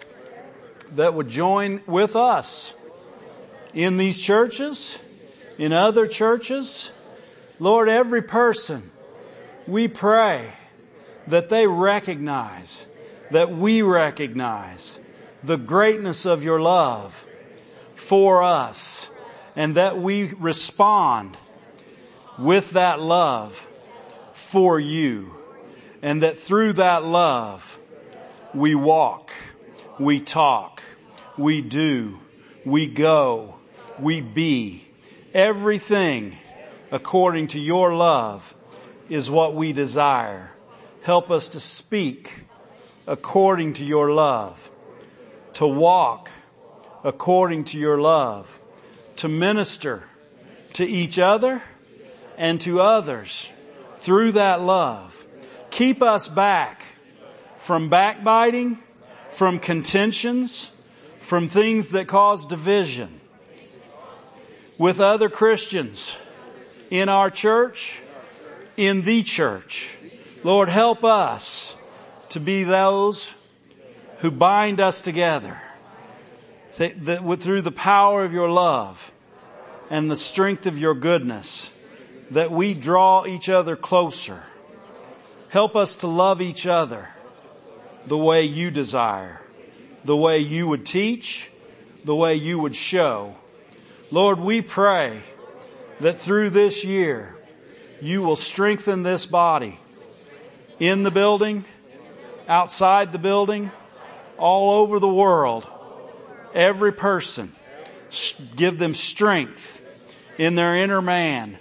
that 0.93 1.13
would 1.13 1.29
join 1.29 1.81
with 1.85 2.15
us 2.15 2.73
in 3.73 3.97
these 3.97 4.19
churches, 4.19 4.97
in 5.57 5.73
other 5.73 6.07
churches. 6.07 6.91
Lord, 7.59 7.87
every 7.89 8.23
person, 8.23 8.89
we 9.67 9.87
pray 9.87 10.51
that 11.27 11.49
they 11.49 11.67
recognize, 11.67 12.85
that 13.31 13.51
we 13.51 13.81
recognize 13.81 14.99
the 15.43 15.57
greatness 15.57 16.25
of 16.25 16.43
your 16.43 16.59
love 16.59 17.25
for 17.95 18.43
us 18.43 19.09
and 19.55 19.75
that 19.75 19.97
we 19.97 20.25
respond 20.33 21.37
with 22.39 22.71
that 22.71 22.99
love 22.99 23.65
for 24.33 24.79
you 24.79 25.33
and 26.01 26.23
that 26.23 26.39
through 26.39 26.73
that 26.73 27.03
love 27.03 27.79
we 28.53 28.75
walk, 28.75 29.31
we 29.99 30.19
talk, 30.19 30.81
we 31.37 31.61
do, 31.61 32.19
we 32.65 32.87
go, 32.87 33.55
we 33.99 34.21
be. 34.21 34.83
Everything 35.33 36.35
according 36.93 37.47
to 37.47 37.59
your 37.59 37.95
love 37.95 38.55
is 39.09 39.27
what 39.27 39.55
we 39.55 39.73
desire. 39.73 40.51
Help 41.01 41.31
us 41.31 41.49
to 41.49 41.59
speak 41.59 42.31
according 43.07 43.73
to 43.73 43.83
your 43.83 44.11
love, 44.11 44.69
to 45.53 45.65
walk 45.65 46.29
according 47.03 47.63
to 47.63 47.79
your 47.79 47.99
love, 47.99 48.59
to 49.15 49.27
minister 49.27 50.03
to 50.73 50.85
each 50.85 51.17
other 51.17 51.63
and 52.37 52.61
to 52.61 52.79
others 52.79 53.49
through 54.01 54.33
that 54.33 54.61
love. 54.61 55.25
Keep 55.71 56.03
us 56.03 56.29
back 56.29 56.83
from 57.57 57.89
backbiting, 57.89 58.77
from 59.31 59.57
contentions, 59.57 60.71
from 61.21 61.49
things 61.49 61.89
that 61.89 62.07
cause 62.07 62.45
division 62.45 63.19
with 64.77 64.99
other 64.99 65.29
Christians 65.29 66.15
in 66.93 67.09
our 67.09 67.31
church, 67.31 67.99
in 68.77 69.01
the 69.01 69.23
church. 69.23 69.97
Lord, 70.43 70.69
help 70.69 71.03
us 71.03 71.75
to 72.29 72.39
be 72.39 72.65
those 72.65 73.33
who 74.19 74.29
bind 74.29 74.79
us 74.79 75.01
together 75.01 75.59
through 76.73 77.63
the 77.63 77.71
power 77.71 78.23
of 78.23 78.31
your 78.31 78.47
love 78.47 79.11
and 79.89 80.09
the 80.09 80.15
strength 80.15 80.67
of 80.67 80.77
your 80.77 80.93
goodness, 80.93 81.71
that 82.29 82.51
we 82.51 82.75
draw 82.75 83.25
each 83.25 83.49
other 83.49 83.75
closer. 83.75 84.43
Help 85.49 85.75
us 85.75 85.95
to 85.97 86.07
love 86.07 86.41
each 86.41 86.67
other 86.67 87.09
the 88.05 88.17
way 88.17 88.43
you 88.43 88.69
desire, 88.69 89.41
the 90.05 90.15
way 90.15 90.37
you 90.37 90.67
would 90.67 90.85
teach, 90.85 91.49
the 92.05 92.15
way 92.15 92.35
you 92.35 92.59
would 92.59 92.75
show. 92.75 93.35
Lord, 94.11 94.39
we 94.39 94.61
pray 94.61 95.23
that 96.03 96.19
through 96.19 96.49
this 96.49 96.83
year, 96.83 97.33
you 98.01 98.21
will 98.21 98.35
strengthen 98.35 99.03
this 99.03 99.25
body 99.25 99.79
in 100.77 101.03
the 101.03 101.11
building, 101.11 101.63
outside 102.45 103.13
the 103.13 103.17
building, 103.17 103.71
all 104.37 104.81
over 104.81 104.99
the 104.99 105.07
world 105.07 105.65
every 106.53 106.91
person. 106.91 107.53
Give 108.57 108.77
them 108.77 108.93
strength 108.93 109.81
in 110.37 110.55
their 110.55 110.75
inner 110.75 111.01
man 111.01 111.57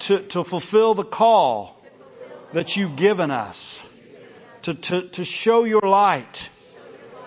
to, 0.00 0.18
to 0.18 0.42
fulfill 0.42 0.94
the 0.94 1.04
call 1.04 1.80
that 2.52 2.76
you've 2.76 2.96
given 2.96 3.30
us 3.30 3.80
to, 4.62 4.74
to, 4.74 5.02
to 5.10 5.24
show 5.24 5.62
your 5.62 5.82
light 5.82 6.50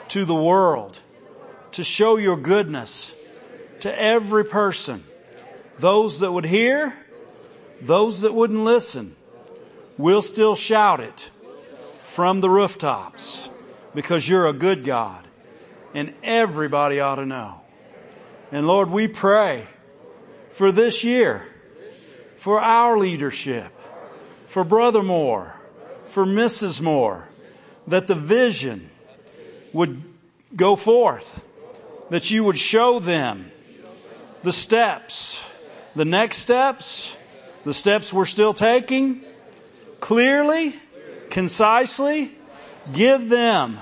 to 0.10 0.26
the 0.26 0.36
world, 0.36 1.00
to 1.72 1.86
show 1.86 2.18
your 2.18 2.36
goodness 2.36 3.16
to 3.80 4.02
every 4.02 4.44
person. 4.44 5.04
Those 5.80 6.20
that 6.20 6.32
would 6.32 6.46
hear, 6.46 6.94
those 7.82 8.22
that 8.22 8.34
wouldn't 8.34 8.64
listen, 8.64 9.16
we'll 9.98 10.22
still 10.22 10.56
shout 10.56 11.00
it 11.00 11.30
from 12.02 12.42
the 12.42 12.50
rooftops 12.50 13.48
because 13.96 14.28
you're 14.28 14.48
a 14.48 14.54
good 14.54 14.86
God 14.86 15.26
and 15.94 16.14
everybody 16.24 17.00
ought 17.00 17.16
to 17.16 17.26
know. 17.26 17.62
And 18.52 18.68
Lord, 18.68 18.90
we 18.90 19.08
pray 19.08 19.68
for 20.50 20.72
this 20.72 21.04
year, 21.04 21.48
for 22.36 22.60
our 22.60 22.98
leadership, 22.98 23.72
for 24.48 24.64
Brother 24.64 25.02
Moore, 25.02 25.56
for 26.06 26.26
Mrs. 26.26 26.82
Moore, 26.82 27.28
that 27.88 28.08
the 28.08 28.16
vision 28.16 28.90
would 29.74 30.02
go 30.56 30.76
forth, 30.76 31.44
that 32.10 32.30
you 32.30 32.44
would 32.44 32.60
show 32.60 33.00
them 33.00 33.52
the 34.44 34.52
steps, 34.52 35.44
the 35.96 36.06
next 36.06 36.38
steps, 36.38 37.16
the 37.66 37.74
steps 37.74 38.12
we're 38.12 38.26
still 38.26 38.54
taking, 38.54 39.22
clearly, 40.00 40.76
concisely, 41.30 42.32
give 42.92 43.30
them 43.30 43.80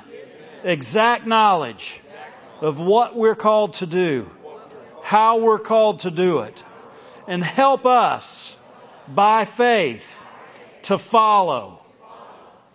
exact 0.64 1.26
knowledge 1.26 2.00
of 2.62 2.80
what 2.80 3.16
we're 3.16 3.36
called 3.36 3.74
to 3.74 3.86
do, 3.86 4.30
how 5.04 5.40
we're 5.40 5.60
called 5.60 6.00
to 6.00 6.12
do 6.12 6.40
it, 6.40 6.64
and 7.28 7.44
help 7.44 7.86
us 7.86 8.56
by 9.08 9.46
faith 9.46 10.28
to 10.84 10.98
follow, 10.98 11.82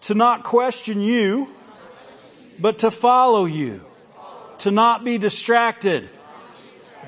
to 0.03 0.15
not 0.15 0.45
question 0.45 1.01
you, 1.01 1.49
but 2.59 2.79
to 2.79 2.91
follow 2.91 3.45
you, 3.45 3.85
to 4.59 4.71
not 4.71 5.05
be 5.05 5.19
distracted 5.19 6.09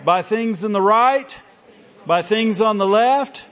by 0.05 0.23
things 0.23 0.63
in 0.63 0.73
the 0.73 0.81
right, 0.81 1.37
by 2.09 2.23
things 2.23 2.63
on 2.63 2.79
the 2.79 2.87
left. 2.87 3.45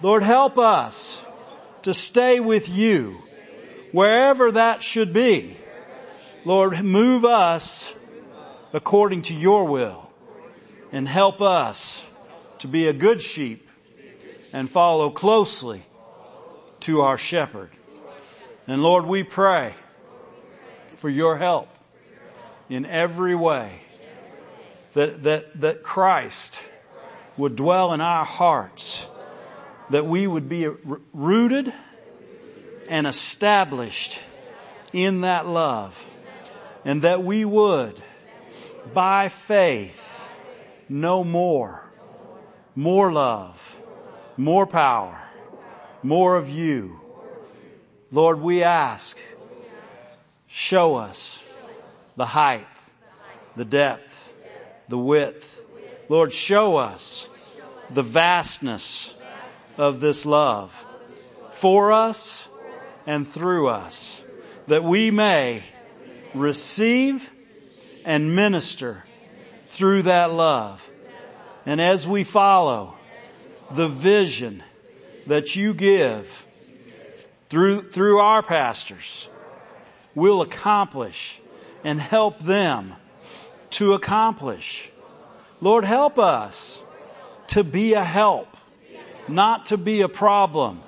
Lord, 0.00 0.22
help 0.22 0.58
us 0.58 1.22
to 1.82 1.92
stay 1.92 2.40
with 2.40 2.70
you 2.70 3.18
wherever 3.92 4.52
that 4.52 4.82
should 4.82 5.12
be. 5.12 5.58
Lord, 6.46 6.82
move 6.82 7.26
us 7.26 7.94
according 8.72 9.22
to 9.22 9.34
your 9.34 9.66
will 9.66 10.10
and 10.90 11.06
help 11.06 11.42
us 11.42 12.02
to 12.60 12.68
be 12.68 12.88
a 12.88 12.94
good 12.94 13.20
sheep 13.20 13.68
and 14.54 14.70
follow 14.70 15.10
closely 15.10 15.82
to 16.80 17.02
our 17.02 17.18
shepherd. 17.18 17.70
And 18.66 18.82
Lord, 18.82 19.04
we 19.04 19.22
pray 19.22 19.74
for 20.96 21.10
your 21.10 21.36
help 21.36 21.68
in 22.70 22.86
every 22.86 23.34
way 23.34 23.70
that, 24.94 25.24
that, 25.24 25.60
that 25.60 25.82
Christ 25.82 26.58
would 27.36 27.56
dwell 27.56 27.92
in 27.92 28.00
our 28.00 28.24
hearts 28.24 29.06
that 29.90 30.06
we 30.06 30.26
would 30.26 30.48
be 30.48 30.68
rooted 31.12 31.72
and 32.88 33.06
established 33.06 34.20
in 34.92 35.22
that 35.22 35.46
love 35.46 36.06
and 36.84 37.02
that 37.02 37.22
we 37.22 37.44
would 37.44 38.00
by 38.94 39.28
faith 39.28 40.02
know 40.88 41.24
more, 41.24 41.84
more 42.74 43.12
love, 43.12 43.76
more 44.36 44.66
power, 44.66 45.20
more 46.02 46.36
of 46.36 46.48
you. 46.48 47.00
Lord, 48.12 48.40
we 48.40 48.62
ask, 48.62 49.18
show 50.46 50.96
us 50.96 51.42
the 52.16 52.26
height, 52.26 52.66
the 53.56 53.64
depth, 53.64 54.32
the 54.88 54.98
width. 54.98 55.64
Lord, 56.08 56.32
show 56.32 56.76
us 56.76 57.28
the 57.90 58.02
vastness 58.02 59.14
of 59.76 60.00
this 60.00 60.24
love 60.24 60.84
for 61.52 61.92
us 61.92 62.46
and 63.06 63.26
through 63.26 63.68
us, 63.68 64.22
that 64.66 64.84
we 64.84 65.10
may 65.10 65.64
receive 66.34 67.30
and 68.04 68.36
minister 68.36 69.04
through 69.64 70.02
that 70.02 70.32
love. 70.32 70.88
And 71.64 71.80
as 71.80 72.06
we 72.06 72.24
follow 72.24 72.94
the 73.70 73.88
vision 73.88 74.62
that 75.26 75.56
you 75.56 75.74
give 75.74 76.46
through, 77.48 77.90
through 77.90 78.18
our 78.18 78.42
pastors, 78.42 79.28
we'll 80.14 80.42
accomplish 80.42 81.40
and 81.82 82.00
help 82.00 82.38
them 82.38 82.94
to 83.70 83.94
accomplish. 83.94 84.90
Lord, 85.60 85.84
help 85.84 86.18
us 86.18 86.82
to 87.48 87.64
be 87.64 87.94
a 87.94 88.04
help, 88.04 88.54
not 89.26 89.66
to 89.66 89.78
be 89.78 90.02
a 90.02 90.08
problem, 90.08 90.82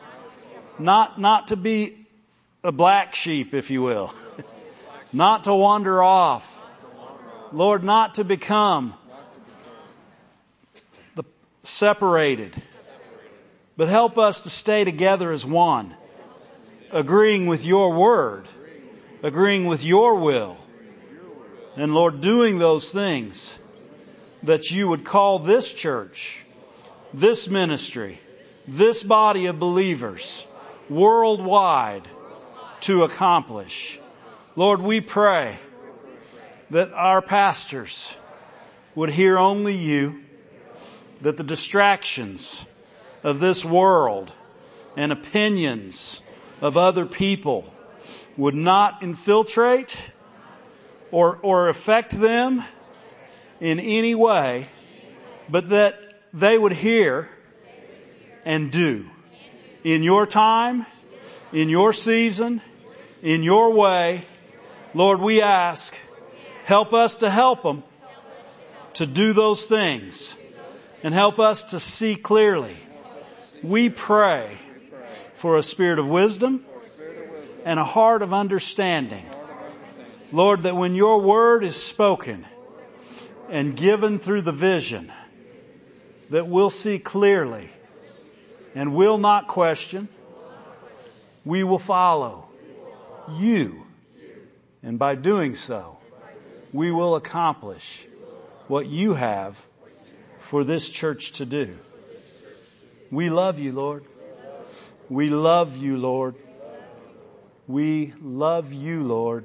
not, 0.79 1.19
not 1.19 1.49
to 1.49 1.57
be 1.57 2.07
a 2.63 2.71
black 2.71 3.15
sheep, 3.15 3.55
if 3.55 3.71
you 3.71 3.83
will, 3.83 4.13
not 5.13 5.45
to 5.45 5.55
wander 5.55 6.03
off. 6.03 6.55
Lord, 7.51 7.83
not 7.83 8.15
to 8.15 8.25
become 8.25 8.93
the 11.15 11.25
separated, 11.63 12.55
but 13.79 13.89
help 13.89 14.19
us 14.19 14.43
to 14.43 14.51
stay 14.51 14.85
together 14.85 15.33
as 15.33 15.47
one, 15.47 15.95
agreeing 16.93 17.47
with 17.47 17.65
your 17.65 17.95
word, 17.95 18.47
agreeing 19.23 19.65
with 19.65 19.83
your 19.83 20.17
will, 20.17 20.59
and 21.75 21.95
Lord, 21.95 22.21
doing 22.21 22.59
those 22.59 22.93
things 22.93 23.57
that 24.43 24.71
you 24.71 24.89
would 24.89 25.05
call 25.05 25.39
this 25.39 25.73
church, 25.73 26.45
this 27.13 27.49
ministry, 27.49 28.21
this 28.67 29.03
body 29.03 29.47
of 29.47 29.59
believers 29.59 30.47
worldwide 30.89 32.07
to 32.81 33.05
accomplish. 33.05 33.99
Lord, 34.57 34.81
we 34.81 35.01
pray 35.01 35.57
that 36.71 36.93
our 36.93 37.23
pastors 37.23 38.15
would 38.95 39.11
hear 39.11 39.39
only 39.39 39.77
you, 39.77 40.23
that 41.23 41.37
the 41.37 41.45
distractions 41.45 42.65
of 43.23 43.41
this 43.41 43.65
world 43.65 44.33
and 44.97 45.13
opinions 45.13 46.21
of 46.61 46.77
other 46.77 47.07
people 47.07 47.73
would 48.37 48.55
not 48.55 49.03
infiltrate 49.03 49.97
or, 51.11 51.39
or 51.43 51.69
affect 51.69 52.19
them 52.19 52.63
in 53.61 53.81
any 53.81 54.15
way, 54.15 54.69
but 55.49 55.71
that 55.71 55.99
they 56.33 56.57
would 56.57 56.73
hear 56.73 57.29
and 58.45 58.71
do 58.71 59.09
in 59.85 60.03
your 60.03 60.27
time, 60.27 60.87
in 61.53 61.69
your 61.69 61.93
season, 61.93 62.61
in 63.23 63.43
your 63.43 63.73
way. 63.73 64.27
Lord, 64.95 65.21
we 65.21 65.43
ask, 65.43 65.95
help 66.65 66.93
us 66.93 67.19
to 67.19 67.31
help 67.31 67.63
them 67.63 67.83
to 68.95 69.07
do 69.07 69.33
those 69.33 69.67
things 69.67 70.35
and 71.03 71.15
help 71.15 71.39
us 71.39 71.65
to 71.65 71.81
see 71.81 72.17
clearly. 72.17 72.77
We 73.63 73.89
pray 73.89 74.59
for 75.35 75.57
a 75.57 75.63
spirit 75.63 75.99
of 75.99 76.09
wisdom 76.09 76.65
and 77.65 77.79
a 77.79 77.85
heart 77.85 78.23
of 78.23 78.33
understanding. 78.33 79.25
Lord, 80.33 80.63
that 80.63 80.77
when 80.77 80.95
your 80.95 81.21
word 81.21 81.65
is 81.65 81.77
spoken 81.77 82.45
and 83.49 83.77
given 83.77 84.19
through 84.19 84.43
the 84.43 84.53
vision, 84.53 85.11
that 86.31 86.47
we'll 86.47 86.71
see 86.71 86.99
clearly 86.99 87.71
and 88.75 88.95
will 88.95 89.19
not 89.19 89.49
question. 89.49 90.09
We 91.45 91.65
will 91.65 91.79
follow 91.79 92.49
you. 93.31 93.85
And 94.83 94.99
by 94.99 95.15
doing 95.15 95.55
so, 95.55 95.99
we 96.73 96.93
will 96.93 97.17
accomplish 97.17 98.07
what 98.67 98.87
you 98.87 99.15
have 99.15 99.61
for 100.39 100.65
this 100.65 100.89
church 100.89 101.33
to 101.33 101.47
do. 101.47 101.79
We 103.11 103.31
love 103.31 103.59
you, 103.59 103.73
Lord. 103.73 104.05
We 105.09 105.31
love 105.31 105.77
you, 105.79 105.97
Lord. 105.97 106.37
We 107.67 108.13
love 108.21 108.73
you, 108.73 109.03
Lord. 109.03 109.45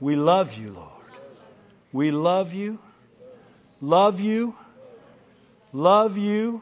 We 0.00 0.16
love 0.16 0.54
you, 0.54 0.70
Lord. 0.70 0.93
We 1.94 2.10
love 2.10 2.52
you, 2.52 2.80
love 3.80 4.18
you, 4.18 4.56
love 5.72 6.18
you 6.18 6.60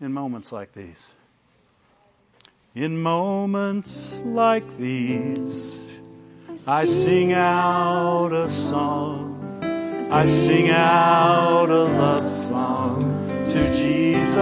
in 0.00 0.14
moments 0.14 0.50
like 0.50 0.72
these. 0.72 1.06
In 2.74 3.02
moments 3.02 4.18
like 4.24 4.78
these, 4.78 5.78
I 6.66 6.86
sing 6.86 7.34
out 7.34 8.32
a 8.32 8.48
song. 8.48 9.60
I 10.10 10.24
sing 10.24 10.70
out 10.70 11.68
a 11.68 11.84
love 11.84 12.30
song 12.30 13.00
to 13.50 13.74
Jesus. 13.76 14.38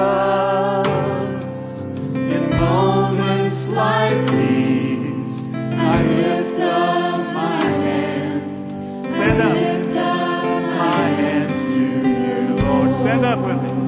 In 2.14 2.50
moments 2.60 3.66
like 3.70 4.30
these, 4.30 5.48
I 5.52 6.02
lift 6.06 6.60
up 6.60 7.34
my 7.34 7.60
hands. 7.62 8.15
Stand 9.16 9.40
up. 9.40 9.56
My 10.78 11.08
hands 11.08 11.54
to 11.74 11.80
you, 11.80 12.66
Lord. 12.66 12.94
Stand 12.94 13.24
up 13.24 13.38
with 13.40 13.62
me. 13.78 13.85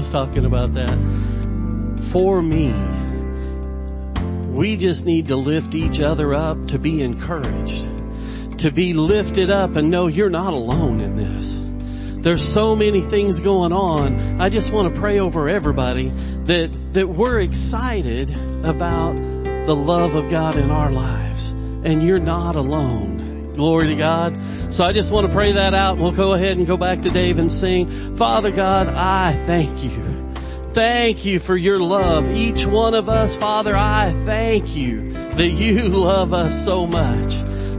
Was 0.00 0.08
talking 0.08 0.46
about 0.46 0.72
that, 0.72 0.98
for 2.10 2.40
me, 2.40 2.72
we 4.50 4.78
just 4.78 5.04
need 5.04 5.28
to 5.28 5.36
lift 5.36 5.74
each 5.74 6.00
other 6.00 6.32
up 6.32 6.68
to 6.68 6.78
be 6.78 7.02
encouraged, 7.02 7.86
to 8.60 8.70
be 8.70 8.94
lifted 8.94 9.50
up 9.50 9.76
and 9.76 9.90
know 9.90 10.06
you're 10.06 10.30
not 10.30 10.54
alone 10.54 11.00
in 11.02 11.16
this. 11.16 11.62
There's 12.22 12.42
so 12.42 12.74
many 12.76 13.02
things 13.02 13.40
going 13.40 13.74
on. 13.74 14.40
I 14.40 14.48
just 14.48 14.72
want 14.72 14.94
to 14.94 14.98
pray 14.98 15.20
over 15.20 15.50
everybody 15.50 16.08
that 16.44 16.94
that 16.94 17.06
we're 17.06 17.40
excited 17.40 18.30
about 18.64 19.16
the 19.16 19.76
love 19.76 20.14
of 20.14 20.30
God 20.30 20.56
in 20.56 20.70
our 20.70 20.90
lives, 20.90 21.50
and 21.50 22.02
you're 22.02 22.18
not 22.18 22.56
alone. 22.56 23.19
Glory 23.54 23.88
to 23.88 23.96
God. 23.96 24.38
So 24.72 24.84
I 24.84 24.92
just 24.92 25.10
want 25.10 25.26
to 25.26 25.32
pray 25.32 25.52
that 25.52 25.74
out. 25.74 25.98
We'll 25.98 26.12
go 26.12 26.34
ahead 26.34 26.56
and 26.56 26.66
go 26.66 26.76
back 26.76 27.02
to 27.02 27.10
Dave 27.10 27.38
and 27.38 27.50
sing. 27.50 27.90
Father 28.16 28.50
God, 28.50 28.88
I 28.88 29.32
thank 29.32 29.82
you. 29.82 30.10
Thank 30.72 31.24
you 31.24 31.40
for 31.40 31.56
your 31.56 31.80
love. 31.80 32.32
Each 32.34 32.64
one 32.64 32.94
of 32.94 33.08
us, 33.08 33.34
Father, 33.34 33.74
I 33.76 34.12
thank 34.24 34.76
you 34.76 35.12
that 35.12 35.48
you 35.48 35.88
love 35.88 36.32
us 36.32 36.64
so 36.64 36.86
much. 36.86 37.32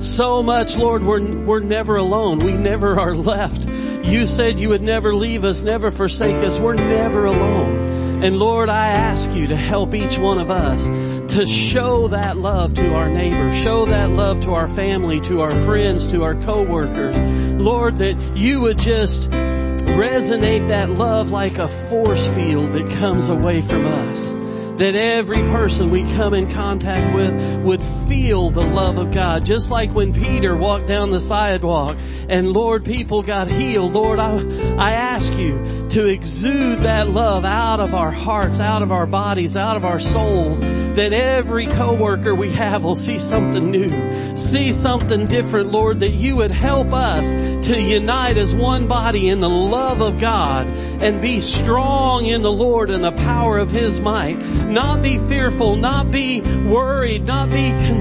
So 0.04 0.44
much, 0.44 0.78
Lord, 0.78 1.04
we're, 1.04 1.46
we're 1.46 1.60
never 1.60 1.96
alone. 1.96 2.40
We 2.40 2.54
never 2.54 3.00
are 3.00 3.16
left. 3.16 3.68
You 4.06 4.26
said 4.26 4.60
you 4.60 4.70
would 4.70 4.82
never 4.82 5.16
leave 5.16 5.46
us, 5.46 5.62
never 5.62 5.92
forsake 5.92 6.44
us. 6.44 6.60
We're 6.60 6.74
never 6.74 7.26
alone. 7.26 8.24
And 8.24 8.38
Lord, 8.38 8.68
I 8.68 8.90
ask 8.90 9.32
you 9.32 9.48
to 9.48 9.56
help 9.56 9.96
each 9.96 10.18
one 10.18 10.40
of 10.40 10.52
us 10.52 10.88
to 11.30 11.48
show 11.48 12.10
that 12.10 12.38
love 12.38 12.74
to 12.74 12.96
our 12.96 13.10
neighbor, 13.10 13.54
show 13.54 13.86
that 13.86 14.10
love 14.10 14.42
to 14.42 14.54
our 14.54 14.68
family, 14.68 15.20
to 15.22 15.42
our 15.42 15.56
friends, 15.56 16.08
to 16.08 16.24
our 16.24 16.36
coworkers. 16.36 17.20
Lord, 17.54 17.98
that 17.98 18.18
you 18.36 18.62
would 18.62 18.78
just 18.78 19.30
resonate 19.30 20.70
that 20.70 20.90
love 20.90 21.32
like 21.32 21.58
a 21.58 21.68
force 21.68 22.30
field 22.30 22.74
that 22.74 22.90
comes 22.90 23.30
away 23.30 23.62
from 23.62 23.86
us. 23.86 24.32
That 24.78 24.96
every 24.96 25.42
person 25.42 25.90
we 25.90 26.04
come 26.04 26.34
in 26.34 26.50
contact 26.50 27.14
with 27.14 27.62
would 27.62 27.84
feel 28.12 28.50
the 28.50 28.62
love 28.62 28.98
of 28.98 29.14
God. 29.14 29.46
Just 29.46 29.70
like 29.70 29.94
when 29.94 30.14
Peter 30.14 30.54
walked 30.54 30.86
down 30.86 31.12
the 31.12 31.22
sidewalk 31.22 31.96
and 32.28 32.52
Lord, 32.52 32.84
people 32.84 33.24
got 33.24 33.48
healed. 33.48 33.94
Lord, 33.94 34.20
I, 34.20 34.36
I 34.78 34.92
ask 34.96 35.34
you 35.34 35.88
to 35.92 36.08
exude 36.08 36.80
that 36.80 37.08
love 37.10 37.46
out 37.46 37.80
of 37.80 37.94
our 37.94 38.12
hearts, 38.12 38.60
out 38.60 38.82
of 38.82 38.92
our 38.92 39.08
bodies, 39.08 39.56
out 39.56 39.78
of 39.78 39.86
our 39.86 40.02
souls. 40.02 40.60
That 40.60 41.14
every 41.14 41.68
coworker 41.68 42.36
we 42.36 42.50
have 42.50 42.84
will 42.84 42.96
see 42.96 43.18
something 43.18 43.72
new, 43.72 44.36
see 44.36 44.74
something 44.74 45.28
different, 45.28 45.72
Lord, 45.72 46.02
that 46.02 46.12
you 46.12 46.36
would 46.36 46.52
help 46.52 46.92
us 46.92 47.32
to 47.32 47.82
unite 47.82 48.36
as 48.36 48.54
one 48.54 48.88
body 48.90 49.30
in 49.30 49.40
the 49.40 49.50
love 49.50 50.02
of 50.02 50.20
God 50.20 50.68
and 50.68 51.22
be 51.22 51.40
strong 51.40 52.26
in 52.26 52.42
the 52.42 52.52
Lord 52.52 52.90
and 52.90 53.06
the 53.06 53.14
power 53.14 53.58
of 53.58 53.72
His 53.72 54.02
might. 54.02 54.38
Not 54.38 55.02
be 55.02 55.18
fearful, 55.18 55.78
not 55.78 56.12
be 56.12 56.42
worried, 56.42 57.26
not 57.26 57.50
be 57.50 57.70
concerned 57.72 58.01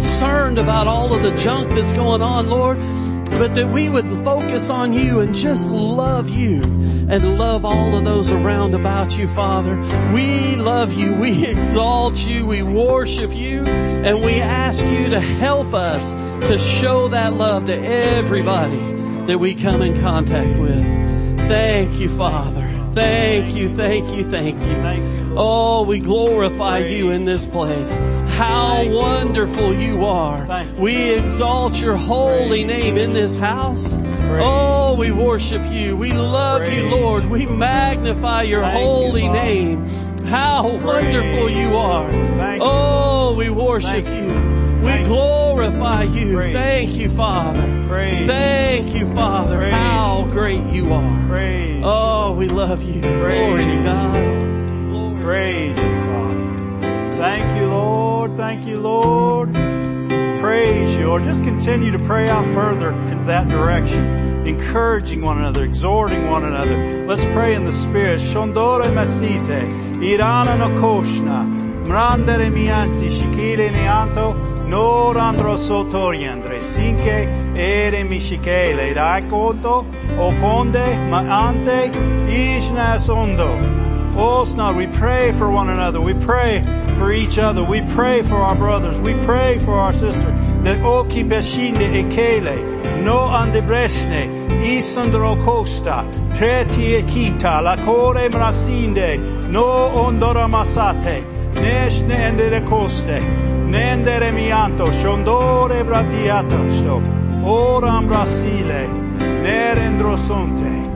about 0.60 0.86
all 0.86 1.14
of 1.14 1.22
the 1.22 1.32
junk 1.32 1.70
that's 1.70 1.92
going 1.94 2.22
on, 2.22 2.48
Lord, 2.48 2.78
but 2.78 3.54
that 3.54 3.70
we 3.70 3.88
would 3.88 4.06
focus 4.24 4.70
on 4.70 4.92
you 4.92 5.20
and 5.20 5.34
just 5.34 5.68
love 5.68 6.28
you 6.28 6.62
and 6.62 7.38
love 7.38 7.64
all 7.64 7.96
of 7.96 8.04
those 8.04 8.30
around 8.30 8.74
about 8.74 9.16
you, 9.16 9.26
Father. 9.26 9.76
We 10.12 10.56
love 10.56 10.94
you. 10.94 11.14
We 11.14 11.46
exalt 11.48 12.18
you. 12.18 12.46
We 12.46 12.62
worship 12.62 13.34
you 13.34 13.64
and 13.66 14.22
we 14.22 14.34
ask 14.40 14.86
you 14.86 15.10
to 15.10 15.20
help 15.20 15.74
us 15.74 16.12
to 16.12 16.58
show 16.58 17.08
that 17.08 17.32
love 17.32 17.66
to 17.66 17.74
everybody 17.74 18.78
that 19.26 19.38
we 19.38 19.54
come 19.54 19.82
in 19.82 20.00
contact 20.00 20.58
with. 20.58 20.84
Thank 21.48 21.98
you, 21.98 22.08
Father. 22.16 22.69
Thank 22.94 23.55
you, 23.55 23.74
thank 23.76 24.11
you, 24.16 24.31
thank 24.31 24.61
you. 24.61 25.35
Oh, 25.37 25.85
we 25.85 26.00
glorify 26.00 26.79
you 26.79 27.11
in 27.11 27.24
this 27.24 27.46
place. 27.46 27.96
How 27.96 28.85
wonderful 28.88 29.74
you 29.74 30.05
are. 30.05 30.66
We 30.76 31.14
exalt 31.14 31.81
your 31.81 31.96
holy 31.96 32.64
name 32.64 32.96
in 32.96 33.12
this 33.12 33.37
house. 33.37 33.96
Oh, 33.98 34.96
we 34.98 35.11
worship 35.12 35.72
you. 35.72 35.96
We 35.96 36.12
love 36.12 36.72
you, 36.72 36.88
Lord. 36.88 37.26
We 37.26 37.46
magnify 37.46 38.42
your 38.42 38.64
holy 38.64 39.29
name. 39.29 39.87
How 40.24 40.68
wonderful 40.68 41.48
you 41.48 41.76
are. 41.76 42.11
Oh, 42.61 43.35
we 43.37 43.50
worship 43.50 44.07
you. 44.07 44.49
We 44.83 45.03
glorify 45.05 46.05
you. 46.05 46.35
Praise. 46.37 46.53
Thank 46.53 46.95
you, 46.95 47.11
Father. 47.11 47.85
Praise. 47.88 48.27
Thank 48.27 48.95
you, 48.95 49.12
Father. 49.14 49.59
Praise. 49.59 49.73
How 49.73 50.27
great 50.29 50.64
you 50.66 50.93
are. 50.93 51.29
Praise. 51.29 51.83
Oh, 51.85 52.33
we 52.33 52.47
love 52.47 52.83
you. 52.83 53.01
Glory 53.01 53.64
to 53.64 53.81
God. 53.83 54.87
Glory. 54.87 55.23
Praise 55.23 55.79
you, 55.79 56.05
Father. 56.05 57.16
Thank 57.16 57.61
you, 57.61 57.69
Lord. 57.69 58.37
Thank 58.37 58.66
you, 58.66 58.77
Lord. 58.81 59.53
Praise 60.40 60.97
you, 60.97 61.07
Lord. 61.07 61.25
Just 61.25 61.45
continue 61.45 61.90
to 61.93 61.99
pray 61.99 62.29
out 62.29 62.47
further 62.55 62.90
in 62.93 63.27
that 63.27 63.49
direction, 63.49 64.47
encouraging 64.47 65.21
one 65.21 65.37
another, 65.38 65.64
exhorting 65.64 66.31
one 66.31 66.45
another. 66.45 67.07
Let's 67.07 67.25
pray 67.27 67.55
in 67.55 67.66
the 67.66 67.73
Spirit. 67.73 68.21
Shondore 68.21 68.85
masite, 68.85 69.66
irana 70.01 70.57
no 70.57 70.81
koshna, 70.81 71.45
mrandere 71.85 72.51
mianti, 72.51 73.11
shikile 73.11 73.70
neanto, 73.70 74.39
no 74.71 75.12
randro 75.12 75.57
sotoriandre, 75.57 76.61
sinke 76.62 77.59
ere 77.59 78.05
mishikele, 78.05 78.95
rakonto, 78.95 79.85
oponde, 80.16 80.87
maante, 81.11 81.91
ishna 82.29 82.97
sondo. 82.97 83.51
Oh, 84.14 84.45
Snod, 84.45 84.77
we 84.77 84.87
pray 84.87 85.33
for 85.33 85.51
one 85.51 85.68
another. 85.68 86.01
We 86.01 86.14
pray 86.14 86.62
for 86.99 87.11
each 87.11 87.39
other. 87.39 87.64
We 87.64 87.81
pray 87.95 88.23
for 88.23 88.37
our 88.37 88.55
brothers. 88.55 88.99
We 88.99 89.14
pray 89.25 89.59
for 89.59 89.73
our 89.73 89.93
sisters. 89.93 90.45
That 90.64 90.85
oki 90.85 91.25
beshinde 91.25 91.89
ekele, 92.03 93.03
no 93.03 93.18
andebresne, 93.27 94.49
isandro 94.62 95.43
costa, 95.45 96.05
preti 96.39 97.03
ekita, 97.03 97.61
la 97.62 97.77
core 97.77 98.29
mrasinde, 98.29 99.49
no 99.49 99.64
ondora 100.05 100.49
masate, 100.49 101.25
neshne 101.55 102.14
endere 102.14 102.66
coste, 102.66 103.59
nendere 103.71 104.33
mianto, 104.33 104.91
shondore 104.91 105.85
bratiatosto, 105.85 107.01
oram 107.45 108.07
brasile, 108.07 108.89
nerendrosonte. 109.43 110.89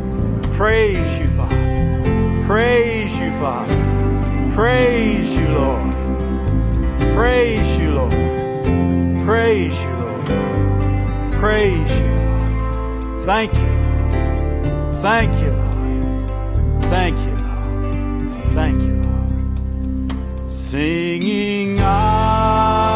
Praise 0.56 1.18
you, 1.20 1.28
Father. 1.28 2.44
Praise 2.46 3.16
you, 3.18 3.30
Father. 3.40 4.50
Praise 4.54 5.36
you, 5.36 5.48
Lord. 5.48 5.94
Praise 7.14 7.78
you, 7.78 7.92
Lord. 7.92 8.12
Praise 9.24 9.82
you, 9.82 9.94
Lord. 9.96 10.26
Praise 11.38 11.96
you. 11.98 12.14
Lord. 12.14 13.24
Thank 13.24 13.54
you. 13.54 13.74
Thank 15.00 15.34
you, 15.40 15.50
Lord. 15.50 16.84
Thank 16.84 17.18
you, 17.20 17.33
Singing, 20.74 21.78
I 21.78 22.93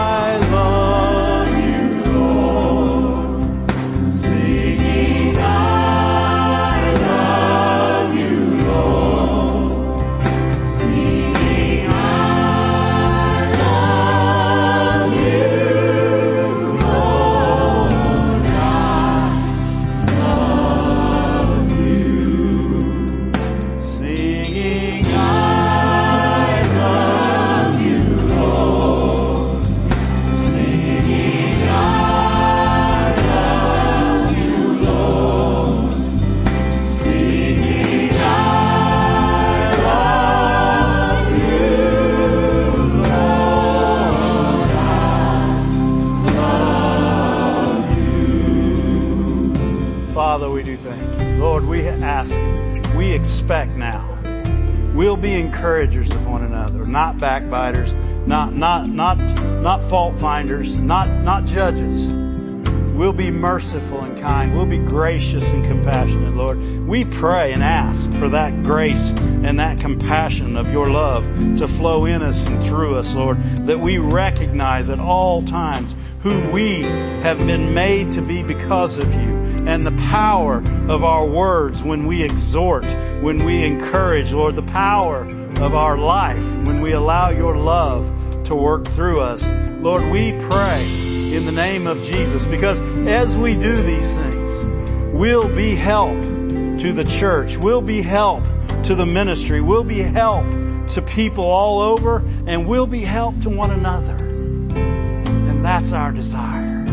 be 55.18 55.32
encouragers 55.34 56.10
of 56.10 56.26
one 56.26 56.42
another, 56.42 56.86
not 56.86 57.18
backbiters, 57.18 57.92
not, 58.26 58.54
not, 58.54 58.88
not, 58.88 59.16
not 59.44 59.84
fault 59.84 60.16
finders, 60.16 60.78
not, 60.78 61.08
not 61.08 61.44
judges. 61.44 62.06
We'll 62.08 63.12
be 63.12 63.30
merciful 63.30 64.00
and 64.00 64.18
kind. 64.18 64.56
We'll 64.56 64.66
be 64.66 64.78
gracious 64.78 65.52
and 65.52 65.64
compassionate, 65.64 66.34
Lord. 66.34 66.58
We 66.58 67.04
pray 67.04 67.52
and 67.52 67.62
ask 67.62 68.12
for 68.14 68.30
that 68.30 68.64
grace 68.64 69.10
and 69.10 69.60
that 69.60 69.78
compassion 69.78 70.56
of 70.56 70.72
your 70.72 70.90
love 70.90 71.24
to 71.58 71.68
flow 71.68 72.06
in 72.06 72.22
us 72.22 72.46
and 72.46 72.64
through 72.64 72.96
us, 72.96 73.14
Lord, 73.14 73.40
that 73.66 73.78
we 73.78 73.98
recognize 73.98 74.90
at 74.90 74.98
all 74.98 75.42
times 75.42 75.94
who 76.22 76.50
we 76.50 76.82
have 76.82 77.38
been 77.38 77.72
made 77.72 78.12
to 78.12 78.22
be 78.22 78.42
because 78.42 78.98
of 78.98 79.14
you 79.14 79.47
and 79.68 79.86
the 79.86 79.92
power 80.08 80.62
of 80.88 81.04
our 81.04 81.26
words 81.26 81.82
when 81.82 82.06
we 82.06 82.22
exhort, 82.22 82.86
when 83.20 83.44
we 83.44 83.62
encourage, 83.66 84.32
Lord, 84.32 84.56
the 84.56 84.62
power 84.62 85.24
of 85.24 85.74
our 85.74 85.98
life 85.98 86.42
when 86.66 86.80
we 86.80 86.92
allow 86.92 87.28
your 87.28 87.54
love 87.54 88.44
to 88.44 88.54
work 88.54 88.86
through 88.86 89.20
us. 89.20 89.46
Lord, 89.46 90.10
we 90.10 90.32
pray 90.32 91.34
in 91.34 91.44
the 91.44 91.52
name 91.52 91.86
of 91.86 92.02
Jesus 92.02 92.46
because 92.46 92.80
as 92.80 93.36
we 93.36 93.54
do 93.56 93.82
these 93.82 94.16
things, 94.16 95.14
we'll 95.14 95.54
be 95.54 95.74
help 95.74 96.18
to 96.18 96.92
the 96.94 97.04
church. 97.04 97.58
We'll 97.58 97.82
be 97.82 98.00
help 98.00 98.44
to 98.84 98.94
the 98.94 99.04
ministry. 99.04 99.60
We'll 99.60 99.84
be 99.84 99.98
help 99.98 100.46
to 100.92 101.02
people 101.02 101.44
all 101.44 101.80
over 101.80 102.24
and 102.46 102.66
we'll 102.66 102.86
be 102.86 103.02
help 103.02 103.38
to 103.42 103.50
one 103.50 103.70
another. 103.70 104.16
And 104.16 105.62
that's 105.62 105.92
our 105.92 106.10
desire. 106.10 106.86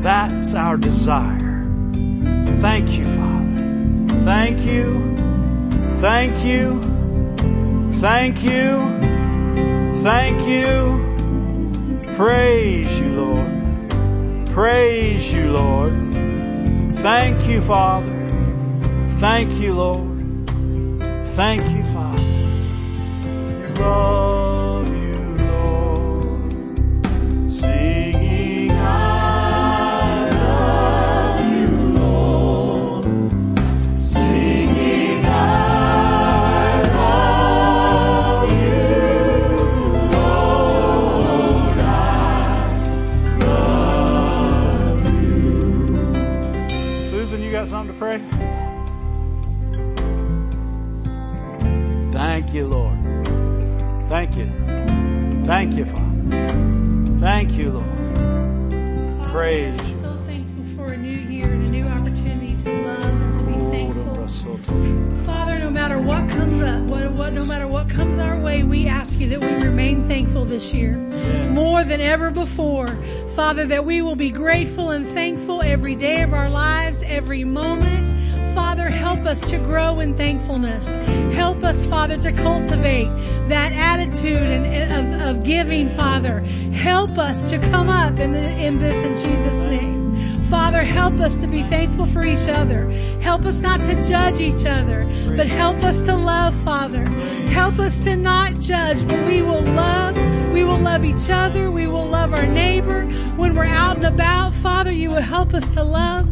That's 0.00 0.54
our 0.54 0.78
desire. 0.78 1.49
Thank 2.60 2.98
you, 2.98 3.04
Father. 3.04 4.24
Thank 4.24 4.60
you. 4.66 5.16
Thank 6.00 6.44
you. 6.44 6.80
Thank 7.94 8.42
you. 8.42 8.74
Thank 10.02 10.46
you. 10.46 12.14
Praise 12.16 12.98
you, 12.98 13.08
Lord. 13.08 14.46
Praise 14.48 15.32
you, 15.32 15.52
Lord. 15.52 15.92
Thank 17.02 17.48
you, 17.48 17.62
Father. 17.62 18.28
Thank 19.20 19.52
you, 19.52 19.72
Lord. 19.72 20.10
Thank 21.34 21.62
you, 21.70 21.82
Father. 21.84 22.20
You. 47.50 47.56
Got 47.56 47.68
something 47.68 47.94
to 47.94 47.98
pray? 47.98 48.18
Thank 52.12 52.54
you, 52.54 52.66
Lord. 52.66 52.96
Thank 54.08 54.36
you. 54.36 54.46
Thank 55.44 55.74
you, 55.74 55.84
Father. 55.84 57.18
Thank 57.18 57.52
you, 57.52 57.72
Lord. 57.72 59.32
Praise 59.32 59.89
matter 65.90 66.06
what 66.06 66.28
comes 66.30 66.62
up, 66.62 66.82
what, 66.82 67.10
what, 67.12 67.32
no 67.32 67.44
matter 67.44 67.66
what 67.66 67.90
comes 67.90 68.16
our 68.18 68.38
way, 68.38 68.62
we 68.62 68.86
ask 68.86 69.18
you 69.18 69.30
that 69.30 69.40
we 69.40 69.52
remain 69.66 70.06
thankful 70.06 70.44
this 70.44 70.72
year. 70.72 70.92
More 70.92 71.82
than 71.82 72.00
ever 72.00 72.30
before. 72.30 72.86
Father, 73.34 73.66
that 73.66 73.84
we 73.84 74.00
will 74.00 74.14
be 74.14 74.30
grateful 74.30 74.90
and 74.90 75.04
thankful 75.08 75.62
every 75.62 75.96
day 75.96 76.22
of 76.22 76.32
our 76.32 76.48
lives, 76.48 77.02
every 77.02 77.42
moment. 77.42 78.08
Father, 78.54 78.88
help 78.88 79.20
us 79.20 79.50
to 79.50 79.58
grow 79.58 79.98
in 79.98 80.16
thankfulness. 80.16 80.94
Help 81.34 81.64
us, 81.64 81.84
Father, 81.84 82.18
to 82.18 82.30
cultivate 82.32 83.08
that 83.48 83.72
attitude 83.72 84.36
and, 84.36 85.12
of, 85.12 85.38
of 85.38 85.44
giving, 85.44 85.88
Father. 85.88 86.38
Help 86.38 87.18
us 87.18 87.50
to 87.50 87.58
come 87.58 87.88
up 87.88 88.16
in, 88.20 88.30
the, 88.30 88.44
in 88.44 88.78
this 88.78 89.02
in 89.02 89.28
Jesus' 89.28 89.64
name. 89.64 89.99
Father, 90.50 90.82
help 90.82 91.14
us 91.20 91.42
to 91.42 91.46
be 91.46 91.62
thankful 91.62 92.06
for 92.06 92.24
each 92.24 92.48
other. 92.48 92.90
Help 93.20 93.44
us 93.44 93.60
not 93.60 93.84
to 93.84 94.02
judge 94.02 94.40
each 94.40 94.66
other, 94.66 95.08
but 95.36 95.46
help 95.46 95.76
us 95.84 96.02
to 96.04 96.16
love, 96.16 96.54
Father. 96.64 97.04
Help 97.50 97.78
us 97.78 98.04
to 98.04 98.16
not 98.16 98.58
judge, 98.58 99.06
but 99.06 99.24
we 99.26 99.42
will 99.42 99.62
love. 99.62 100.16
We 100.52 100.64
will 100.64 100.78
love 100.78 101.04
each 101.04 101.30
other. 101.30 101.70
We 101.70 101.86
will 101.86 102.06
love 102.06 102.34
our 102.34 102.46
neighbor. 102.46 103.04
When 103.36 103.54
we're 103.54 103.64
out 103.64 103.96
and 103.96 104.06
about, 104.06 104.52
Father, 104.52 104.90
you 104.90 105.10
will 105.10 105.22
help 105.22 105.54
us 105.54 105.70
to 105.70 105.84
love. 105.84 106.28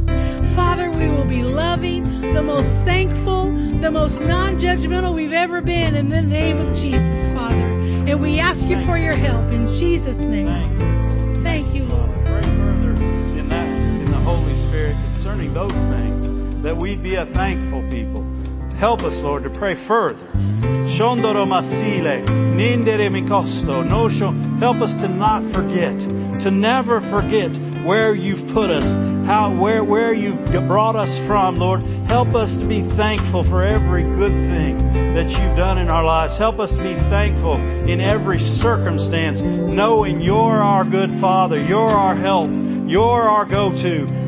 Father, 0.57 0.91
we 0.91 1.09
will 1.09 1.25
be 1.25 1.45
loving, 1.45 2.33
the 2.35 2.43
most 2.43 2.73
thankful, 2.83 3.53
the 3.53 3.91
most 3.93 4.21
non-judgmental 4.21 5.15
we've 5.15 5.33
ever 5.33 5.61
been 5.61 5.95
in 5.95 6.09
the 6.09 6.23
name 6.23 6.59
of 6.59 6.77
Jesus, 6.77 7.29
Father. 7.29 7.55
And 7.55 8.21
we 8.21 8.41
ask 8.41 8.69
you 8.69 8.79
for 8.85 8.99
your 8.99 9.15
help 9.15 9.53
in 9.53 9.69
Jesus' 9.69 10.27
name. 10.27 10.88
Concerning 15.39 15.55
those 15.55 15.85
things, 15.85 16.63
that 16.63 16.77
we'd 16.77 17.03
be 17.03 17.15
a 17.15 17.27
thankful 17.27 17.83
people. 17.89 18.27
Help 18.77 19.03
us, 19.03 19.21
Lord, 19.21 19.45
to 19.45 19.51
pray 19.51 19.75
further. 19.75 20.25
Shondoro 20.89 21.47
masile, 21.47 22.25
nindere 22.25 23.09
mikosto, 23.11 23.87
nosho. 23.87 24.59
Help 24.59 24.81
us 24.81 24.97
to 24.97 25.09
not 25.09 25.45
forget, 25.45 25.99
to 26.41 26.51
never 26.51 27.01
forget 27.01 27.51
where 27.85 28.15
you've 28.15 28.49
put 28.49 28.71
us, 28.71 28.93
how, 29.27 29.55
where, 29.55 29.83
where 29.85 30.13
you 30.13 30.35
brought 30.61 30.97
us 30.97 31.19
from, 31.19 31.59
Lord. 31.59 31.83
Help 31.83 32.35
us 32.35 32.57
to 32.57 32.67
be 32.67 32.83
thankful 32.83 33.45
for 33.45 33.63
every 33.63 34.03
good 34.03 34.33
thing 34.33 34.79
that 35.15 35.31
you've 35.31 35.57
done 35.57 35.79
in 35.79 35.89
our 35.89 36.05
lives. 36.05 36.39
Help 36.39 36.59
us 36.59 36.75
to 36.75 36.83
be 36.83 36.95
thankful 36.95 37.57
in 37.57 38.01
every 38.01 38.39
circumstance, 38.39 39.41
knowing 39.41 40.21
you're 40.21 40.63
our 40.63 40.85
good 40.85 41.13
Father, 41.13 41.61
you're 41.61 41.91
our 41.91 42.15
help, 42.15 42.49
you're 42.49 43.29
our 43.29 43.45
go-to. 43.45 44.28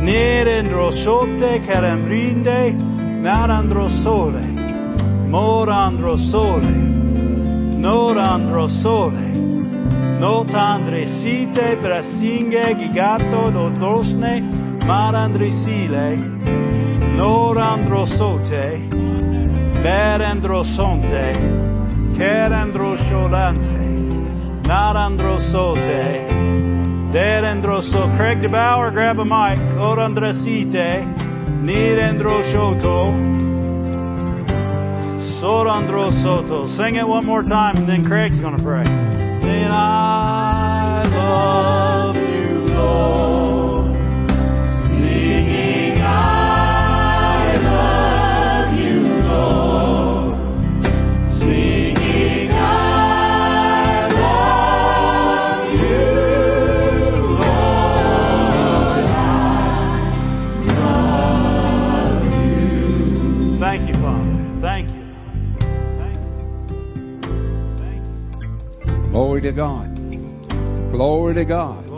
nerendrosote 0.00 1.60
carambrinde, 1.66 2.72
narandrosole, 3.22 4.46
morandrosole, 5.28 6.76
norandrosole, 7.76 9.26
notandresite 10.20 11.76
brasinge 11.80 12.74
gigato 12.74 13.50
dodosne, 13.50 14.42
marandrisile, 14.86 16.16
norandrosote, 17.16 18.80
berendrosonte, 19.82 21.32
kerandrosolante, 22.16 23.86
narandrosote, 24.66 26.75
derendroso. 27.16 28.14
Craig 28.16 28.42
DeBauer, 28.42 28.92
grab 28.92 29.18
a 29.18 29.24
mic. 29.24 29.58
Orandrasite, 29.78 31.02
nirendroshoto, 31.64 33.10
sorandrosoto. 35.40 36.68
Sing 36.68 36.96
it 36.96 37.08
one 37.08 37.24
more 37.24 37.42
time 37.42 37.78
and 37.78 37.86
then 37.86 38.04
Craig's 38.04 38.38
gonna 38.38 38.62
pray. 38.62 38.84
Sing, 38.84 39.64
I 39.64 41.04
love 41.04 41.85
God. 69.56 69.94
Glory 70.92 71.34
to 71.34 71.46
God. 71.46 71.90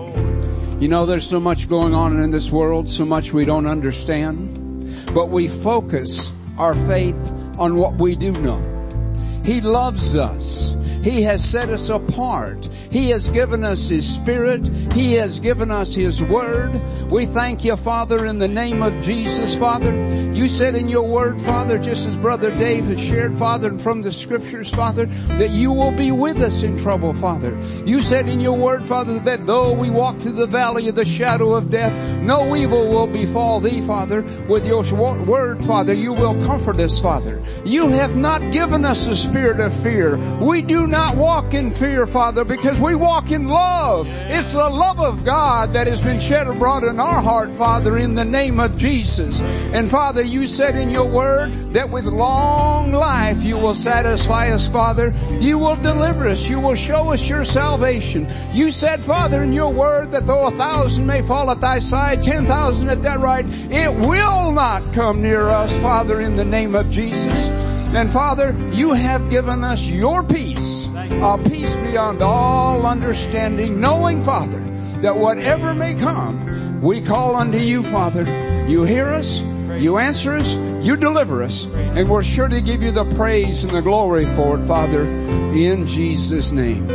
You 0.80 0.86
know, 0.86 1.06
there's 1.06 1.28
so 1.28 1.40
much 1.40 1.68
going 1.68 1.92
on 1.92 2.22
in 2.22 2.30
this 2.30 2.48
world, 2.52 2.88
so 2.88 3.04
much 3.04 3.32
we 3.32 3.44
don't 3.44 3.66
understand, 3.66 5.12
but 5.12 5.28
we 5.28 5.48
focus 5.48 6.30
our 6.56 6.76
faith 6.76 7.16
on 7.58 7.76
what 7.76 7.94
we 7.94 8.14
do 8.14 8.30
know. 8.30 9.42
He 9.44 9.60
loves 9.60 10.14
us. 10.14 10.76
He 11.02 11.22
has 11.22 11.44
set 11.44 11.68
us 11.68 11.88
apart. 11.88 12.64
He 12.92 13.10
has 13.10 13.26
given 13.26 13.64
us 13.64 13.88
His 13.88 14.08
Spirit. 14.08 14.64
He 14.92 15.14
has 15.14 15.40
given 15.40 15.72
us 15.72 15.94
His 15.94 16.22
Word. 16.22 16.80
We 17.10 17.24
thank 17.24 17.64
you, 17.64 17.74
Father, 17.76 18.26
in 18.26 18.38
the 18.38 18.48
name 18.48 18.82
of 18.82 19.00
Jesus, 19.00 19.54
Father. 19.56 20.34
You 20.34 20.46
said 20.46 20.74
in 20.74 20.88
your 20.88 21.08
Word, 21.08 21.40
Father, 21.40 21.78
just 21.78 22.06
as 22.06 22.14
Brother 22.14 22.50
Dave 22.50 22.84
has 22.84 23.00
shared, 23.00 23.34
Father, 23.36 23.68
and 23.68 23.80
from 23.80 24.02
the 24.02 24.12
Scriptures, 24.12 24.72
Father, 24.72 25.06
that 25.06 25.48
you 25.48 25.72
will 25.72 25.92
be 25.92 26.12
with 26.12 26.36
us 26.42 26.62
in 26.62 26.76
trouble, 26.76 27.14
Father. 27.14 27.58
You 27.86 28.02
said 28.02 28.28
in 28.28 28.40
your 28.40 28.58
Word, 28.58 28.82
Father, 28.82 29.20
that 29.20 29.46
though 29.46 29.72
we 29.72 29.88
walk 29.88 30.18
through 30.18 30.32
the 30.32 30.46
valley 30.46 30.88
of 30.90 30.96
the 30.96 31.06
shadow 31.06 31.54
of 31.54 31.70
death, 31.70 32.22
no 32.22 32.54
evil 32.54 32.88
will 32.88 33.06
befall 33.06 33.60
thee, 33.60 33.80
Father. 33.80 34.20
With 34.46 34.66
your 34.66 34.84
Word, 35.24 35.64
Father, 35.64 35.94
you 35.94 36.12
will 36.12 36.44
comfort 36.44 36.78
us, 36.78 37.00
Father. 37.00 37.42
You 37.64 37.88
have 37.88 38.14
not 38.14 38.52
given 38.52 38.84
us 38.84 39.06
a 39.06 39.16
spirit 39.16 39.60
of 39.60 39.72
fear. 39.72 40.18
We 40.40 40.60
do 40.60 40.86
not 40.86 41.16
walk 41.16 41.54
in 41.54 41.70
fear, 41.70 42.06
Father, 42.06 42.44
because 42.44 42.78
we 42.78 42.94
walk 42.94 43.30
in 43.30 43.48
love. 43.48 44.08
It's 44.10 44.52
the 44.52 44.68
love 44.68 45.00
of 45.00 45.24
God 45.24 45.72
that 45.72 45.86
has 45.86 46.02
been 46.02 46.20
shed 46.20 46.46
abroad 46.46 46.84
in 46.84 46.97
our 47.00 47.22
heart, 47.22 47.50
Father, 47.52 47.96
in 47.96 48.14
the 48.14 48.24
name 48.24 48.60
of 48.60 48.76
Jesus. 48.76 49.40
And 49.40 49.90
Father, 49.90 50.22
you 50.22 50.46
said 50.46 50.76
in 50.76 50.90
your 50.90 51.08
word 51.08 51.74
that 51.74 51.90
with 51.90 52.04
long 52.04 52.92
life 52.92 53.42
you 53.42 53.58
will 53.58 53.74
satisfy 53.74 54.50
us, 54.50 54.68
Father. 54.68 55.14
You 55.40 55.58
will 55.58 55.76
deliver 55.76 56.28
us. 56.28 56.48
You 56.48 56.60
will 56.60 56.74
show 56.74 57.12
us 57.12 57.28
your 57.28 57.44
salvation. 57.44 58.28
You 58.52 58.72
said, 58.72 59.00
Father, 59.00 59.42
in 59.42 59.52
your 59.52 59.72
word 59.72 60.12
that 60.12 60.26
though 60.26 60.46
a 60.46 60.50
thousand 60.50 61.06
may 61.06 61.22
fall 61.22 61.50
at 61.50 61.60
thy 61.60 61.78
side, 61.78 62.22
ten 62.22 62.46
thousand 62.46 62.88
at 62.88 63.02
that 63.02 63.20
right, 63.20 63.44
it 63.46 63.94
will 63.98 64.52
not 64.52 64.92
come 64.92 65.22
near 65.22 65.48
us, 65.48 65.78
Father, 65.80 66.20
in 66.20 66.36
the 66.36 66.44
name 66.44 66.74
of 66.74 66.90
Jesus. 66.90 67.48
And 67.90 68.12
Father, 68.12 68.54
you 68.72 68.92
have 68.92 69.30
given 69.30 69.64
us 69.64 69.82
your 69.88 70.22
peace, 70.22 70.86
a 70.94 71.38
peace 71.42 71.74
beyond 71.74 72.20
all 72.20 72.86
understanding, 72.86 73.80
knowing, 73.80 74.22
Father, 74.22 74.62
that 75.02 75.16
whatever 75.16 75.74
may 75.74 75.94
come, 75.94 76.80
we 76.80 77.00
call 77.00 77.36
unto 77.36 77.58
you, 77.58 77.82
Father. 77.82 78.24
You 78.68 78.84
hear 78.84 79.06
us, 79.06 79.40
you 79.40 79.98
answer 79.98 80.32
us, 80.32 80.54
you 80.54 80.96
deliver 80.96 81.42
us, 81.42 81.64
and 81.66 82.08
we're 82.08 82.22
sure 82.22 82.48
to 82.48 82.60
give 82.60 82.82
you 82.82 82.90
the 82.90 83.04
praise 83.14 83.64
and 83.64 83.72
the 83.72 83.80
glory 83.80 84.26
for 84.26 84.58
it, 84.58 84.66
Father, 84.66 85.02
in 85.02 85.86
Jesus' 85.86 86.52
name. 86.52 86.86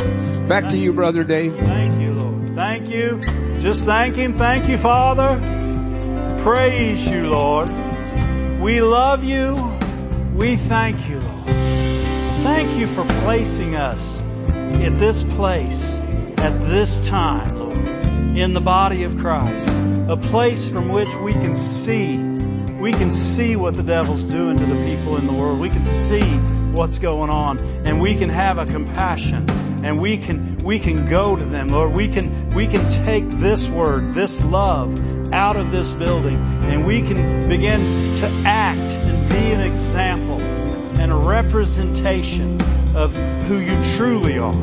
Back 0.47 0.70
to 0.70 0.78
you, 0.78 0.93
Brother 0.93 1.24
Dave. 1.24 1.56
Thank 1.56 2.01
you, 2.01 2.14
Lord. 2.14 2.43
Thank 2.56 2.89
you. 2.89 3.22
Just 3.60 3.86
thank 3.86 4.16
Him. 4.16 4.36
Thank 4.36 4.68
you, 4.68 4.78
Father. 4.78 5.39
Praise 6.43 7.08
you, 7.08 7.30
Lord. 7.30 7.70
We 8.60 8.82
love 8.82 9.24
you. 9.24 9.80
We 10.36 10.58
thank 10.58 11.08
you, 11.10 11.20
Lord. 11.20 11.45
Thank 12.43 12.78
you 12.78 12.88
for 12.88 13.06
placing 13.24 13.76
us 13.76 14.20
in 14.20 14.97
this 14.97 15.24
place, 15.24 15.93
at 16.38 16.68
this 16.68 17.08
time, 17.08 17.62
in 18.36 18.53
the 18.53 18.61
body 18.61 19.03
of 19.03 19.17
Christ. 19.17 19.67
A 20.09 20.17
place 20.17 20.67
from 20.67 20.89
which 20.89 21.09
we 21.15 21.34
can 21.34 21.55
see, 21.55 22.17
we 22.17 22.91
can 22.91 23.11
see 23.11 23.55
what 23.55 23.75
the 23.75 23.84
devil's 23.84 24.25
doing 24.25 24.57
to 24.57 24.65
the 24.65 24.86
people 24.86 25.17
in 25.17 25.27
the 25.27 25.34
world. 25.34 25.59
We 25.59 25.69
can 25.69 25.86
see 25.86 26.23
what's 26.73 26.97
going 26.97 27.29
on 27.29 27.59
and 27.59 28.01
we 28.01 28.15
can 28.15 28.29
have 28.29 28.57
a 28.57 28.65
compassion 28.65 29.47
and 29.84 29.99
we 29.99 30.17
can, 30.17 30.57
we 30.57 30.79
can 30.79 31.05
go 31.05 31.36
to 31.36 31.43
them, 31.43 31.69
Lord. 31.69 31.93
We 31.93 32.07
can, 32.07 32.49
we 32.49 32.67
can 32.67 32.89
take 33.03 33.29
this 33.29 33.67
word, 33.67 34.13
this 34.13 34.43
love 34.43 35.31
out 35.31 35.55
of 35.55 35.71
this 35.71 35.93
building 35.93 36.36
and 36.36 36.86
we 36.86 37.01
can 37.01 37.47
begin 37.47 37.79
to 38.17 38.27
act 38.45 38.79
and 38.79 39.29
be 39.29 39.51
an 39.51 39.61
example 39.61 40.41
and 40.99 41.11
a 41.11 41.15
representation 41.15 42.59
of 42.95 43.15
who 43.47 43.57
you 43.57 43.95
truly 43.95 44.39
are. 44.39 44.53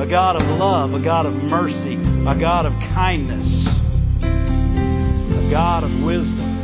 A 0.00 0.06
God 0.06 0.36
of 0.36 0.48
love, 0.58 0.94
a 0.94 1.00
God 1.00 1.24
of 1.26 1.42
mercy, 1.44 1.96
a 2.26 2.34
God 2.34 2.66
of 2.66 2.72
kindness, 2.92 3.68
a 4.20 5.48
God 5.48 5.84
of 5.84 6.02
wisdom. 6.02 6.56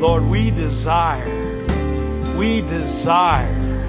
Lord, 0.00 0.22
we 0.26 0.52
desire, 0.52 1.66
we 2.36 2.60
desire, 2.60 3.88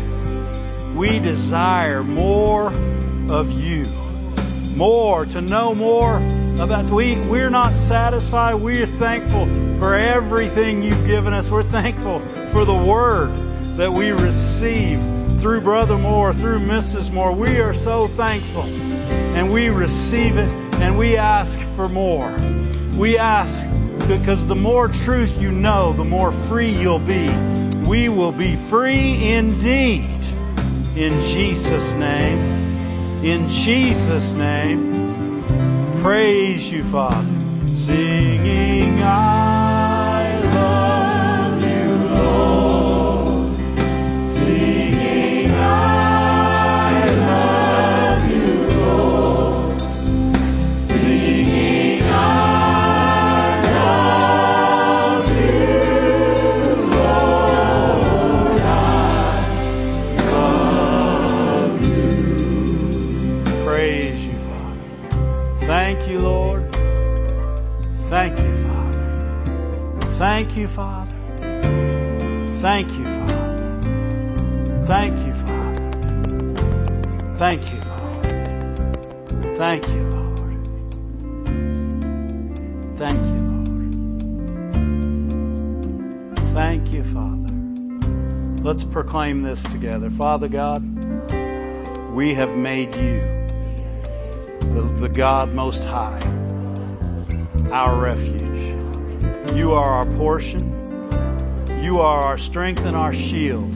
we 0.95 1.19
desire 1.19 2.03
more 2.03 2.73
of 3.29 3.51
you. 3.51 3.86
More, 4.75 5.27
to 5.27 5.41
know 5.41 5.75
more 5.75 6.15
about, 6.17 6.89
we, 6.89 7.13
we're 7.15 7.51
not 7.51 7.75
satisfied. 7.75 8.55
We're 8.55 8.88
thankful 8.88 9.45
for 9.77 9.93
everything 9.93 10.81
you've 10.81 11.05
given 11.05 11.31
us. 11.31 11.51
We're 11.51 11.61
thankful 11.61 12.21
for 12.47 12.65
the 12.65 12.73
word 12.73 13.29
that 13.77 13.93
we 13.93 14.09
receive 14.09 14.99
through 15.39 15.61
Brother 15.61 15.99
Moore, 15.99 16.33
through 16.33 16.61
Mrs. 16.61 17.13
Moore. 17.13 17.33
We 17.33 17.59
are 17.59 17.75
so 17.75 18.07
thankful 18.07 18.63
and 19.36 19.51
we 19.51 19.69
receive 19.69 20.38
it 20.38 20.49
and 20.81 20.97
we 20.97 21.17
ask 21.17 21.59
for 21.75 21.89
more. 21.89 22.36
We 22.97 23.17
ask 23.17 23.65
because 24.07 24.47
the 24.47 24.55
more 24.55 24.88
truth 24.88 25.41
you 25.41 25.51
know, 25.51 25.93
the 25.93 26.05
more 26.05 26.31
free 26.31 26.71
you'll 26.71 26.99
be. 26.99 27.29
We 27.86 28.09
will 28.09 28.31
be 28.31 28.55
free 28.55 29.33
indeed. 29.33 30.09
In 30.95 31.19
Jesus' 31.21 31.95
name. 31.95 33.23
In 33.25 33.49
Jesus' 33.49 34.33
name. 34.33 35.43
Praise 36.01 36.71
you, 36.71 36.83
Father. 36.86 37.27
Singing, 37.67 38.99
Thank 79.76 79.89
you, 79.89 80.03
Lord. 80.07 80.67
Thank 82.97 83.19
you, 83.26 83.39
Lord. 83.49 83.91
Thank 86.53 86.93
you, 86.93 87.03
Father. 87.03 87.53
Let's 88.63 88.86
proclaim 88.86 89.39
this 89.39 89.63
together. 89.63 90.09
Father 90.09 90.47
God, 90.47 90.82
we 92.13 92.36
have 92.36 92.55
made 92.55 92.95
you 92.95 93.19
the, 94.61 94.95
the 94.97 95.09
God 95.09 95.53
most 95.53 95.84
high, 95.84 96.21
our 97.69 97.99
refuge. 97.99 98.78
You 99.57 99.73
are 99.73 99.89
our 99.89 100.05
portion. 100.15 100.71
You 101.84 101.99
are 101.99 102.21
our 102.21 102.38
strength 102.38 102.86
and 102.86 102.95
our 102.95 103.13
shield. 103.13 103.76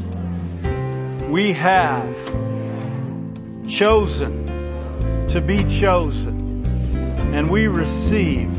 We 1.30 1.52
have 1.52 2.16
chosen 3.68 4.39
to 5.30 5.42
be 5.42 5.64
chosen 5.64 6.66
and 7.36 7.52
we 7.52 7.68
receive 7.68 8.52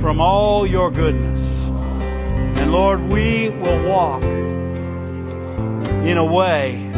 from 0.00 0.20
all 0.20 0.66
your 0.66 0.90
goodness. 0.90 1.56
And 1.60 2.72
Lord, 2.72 3.00
we 3.00 3.48
will 3.48 3.88
walk 3.88 4.24
in 4.24 6.18
a 6.18 6.24
way 6.24 6.90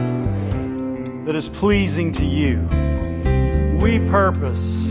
that 1.27 1.37
is 1.37 1.47
pleasing 1.47 2.13
to 2.13 2.25
you. 2.25 2.67
We 3.83 3.99
purpose 3.99 4.87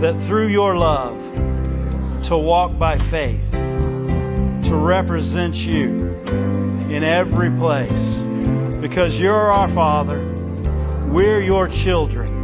that 0.00 0.22
through 0.26 0.48
your 0.48 0.76
love 0.76 1.16
to 2.24 2.36
walk 2.36 2.78
by 2.78 2.98
faith, 2.98 3.50
to 3.52 4.74
represent 4.74 5.56
you 5.56 6.10
in 6.90 7.02
every 7.04 7.50
place 7.52 8.14
because 8.82 9.18
you're 9.18 9.34
our 9.34 9.68
Father. 9.68 10.18
We're 11.10 11.40
your 11.40 11.68
children. 11.68 12.37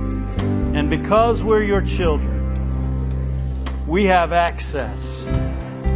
And 0.75 0.91
because 0.91 1.41
we're 1.41 1.62
your 1.62 1.83
children, 1.83 2.45
we 3.87 4.07
have 4.07 4.33
access 4.33 5.20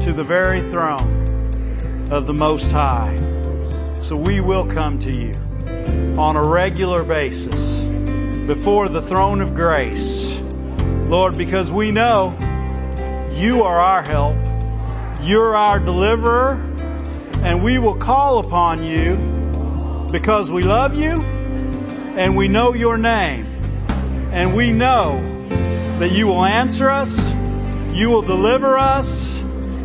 to 0.05 0.13
the 0.13 0.23
very 0.23 0.61
throne 0.61 2.09
of 2.13 2.27
the 2.29 2.33
Most 2.33 2.71
High. 2.71 3.17
So 4.03 4.17
we 4.17 4.41
will 4.41 4.67
come 4.67 5.01
to 5.01 5.13
you 5.13 5.33
on 6.17 6.37
a 6.37 6.47
regular 6.47 7.03
basis 7.03 7.81
before 8.47 8.89
the 8.89 9.03
throne 9.03 9.41
of 9.41 9.57
grace. 9.57 10.39
Lord, 10.39 11.37
because 11.37 11.69
we 11.69 11.91
know 11.91 12.37
you 13.33 13.65
are 13.65 13.81
our 13.81 14.03
help. 14.03 14.37
You're 15.23 15.57
our 15.57 15.81
deliverer 15.81 16.53
and 17.43 17.65
we 17.65 17.81
will 17.81 17.97
call 17.97 18.39
upon 18.39 18.85
you 18.85 20.09
because 20.13 20.53
we 20.53 20.63
love 20.63 20.95
you 20.95 21.21
and 21.21 22.37
we 22.37 22.47
know 22.47 22.75
your 22.75 22.97
name 22.97 23.48
and 24.33 24.55
we 24.55 24.73
know 24.73 25.21
that 25.99 26.13
you 26.13 26.27
will 26.27 26.45
answer 26.45 26.91
us, 26.91 27.19
you 27.93 28.11
will 28.11 28.23
deliver 28.23 28.79
us, 28.79 29.43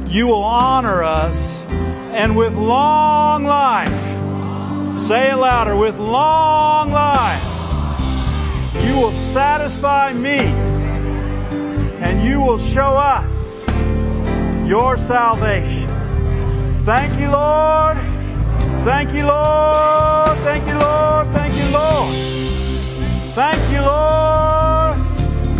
you 0.08 0.28
will 0.28 0.44
honor 0.44 1.04
us, 1.04 1.64
and 1.64 2.36
with 2.36 2.56
long 2.56 3.46
life, 3.46 5.00
say 5.04 5.32
it 5.32 5.36
louder, 5.38 5.76
with 5.76 5.98
long 6.00 6.92
life, 6.92 7.44
you 8.86 8.98
will 8.98 9.12
satisfy 9.12 10.14
me 10.14 10.40
and 12.04 12.24
you 12.24 12.42
will 12.42 12.58
show 12.58 12.98
us 12.98 13.66
your 14.68 14.98
salvation. 14.98 15.90
Thank 16.82 17.20
you, 17.20 17.32
Lord. 17.32 17.98
Thank 18.84 19.14
you, 19.14 19.26
Lord. 19.26 20.38
Thank 20.40 20.68
you, 20.68 20.76
Lord. 20.76 21.28
Thank 21.28 21.56
you, 21.56 21.72
Lord. 21.72 22.14
Thank 23.34 23.72
you, 23.72 23.82
Lord. 23.82 24.33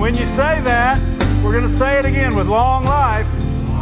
When 0.04 0.16
you 0.16 0.26
say 0.26 0.60
that, 0.60 1.00
we're 1.42 1.54
going 1.54 1.64
to 1.64 1.70
say 1.70 1.98
it 1.98 2.04
again 2.04 2.36
with 2.36 2.50
long 2.50 2.84
life. 2.84 3.26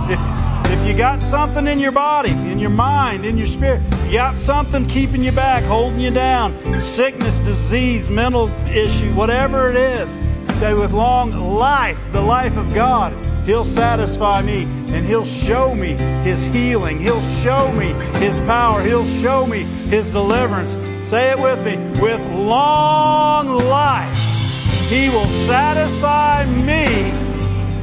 If, 0.08 0.72
if 0.72 0.88
you 0.88 0.96
got 0.96 1.20
something 1.20 1.66
in 1.66 1.80
your 1.80 1.94
body, 1.94 2.30
in 2.30 2.60
your 2.60 2.70
mind, 2.70 3.26
in 3.26 3.40
your 3.40 3.48
spirit, 3.48 3.82
you 4.06 4.20
got 4.20 4.38
something 4.38 4.88
keeping 4.88 5.24
you 5.24 5.32
back, 5.32 5.64
holding 5.64 6.00
you 6.00 6.12
down, 6.12 6.80
sickness, 6.82 7.40
disease, 7.40 8.08
mental 8.08 8.50
issue, 8.68 9.12
whatever 9.16 9.72
it 9.72 9.76
is, 9.76 10.16
say 10.60 10.76
with 10.76 10.92
long 10.92 11.32
life, 11.32 11.98
the 12.12 12.22
life 12.22 12.56
of 12.56 12.72
God, 12.76 13.14
He'll 13.48 13.66
satisfy 13.66 14.44
me 14.44 14.62
and 14.62 15.04
He'll 15.04 15.26
show 15.26 15.74
me 15.74 15.94
His 15.98 16.46
healing. 16.46 17.00
He'll 17.00 17.20
show 17.42 17.72
me 17.72 17.94
His 18.20 18.40
power. 18.42 18.84
He'll 18.84 19.06
show 19.06 19.48
me 19.48 19.64
His 19.64 20.12
deliverance. 20.12 20.74
Say 21.10 21.32
it 21.32 21.40
with 21.40 21.66
me. 21.66 22.00
With 22.00 22.22
long 22.32 23.48
life, 23.48 24.31
He 24.92 25.08
will 25.08 25.26
satisfy 25.48 26.46
me 26.46 26.84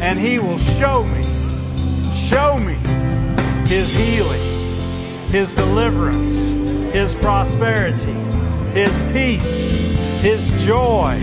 and 0.02 0.18
He 0.18 0.38
will 0.38 0.58
show 0.58 1.02
me, 1.02 1.22
show 2.14 2.58
me 2.58 2.74
His 3.66 3.90
healing, 3.96 5.30
His 5.30 5.54
deliverance, 5.54 6.92
His 6.92 7.14
prosperity, 7.14 8.12
His 8.74 9.00
peace, 9.14 9.80
His 10.20 10.66
joy, 10.66 11.14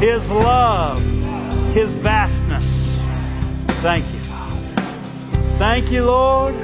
His 0.00 0.30
love, 0.30 1.04
His 1.74 1.96
vastness. 1.96 2.96
Thank 3.82 4.06
you, 4.06 4.20
Father. 4.20 5.58
Thank 5.58 5.92
you, 5.92 6.06
Lord. 6.06 6.54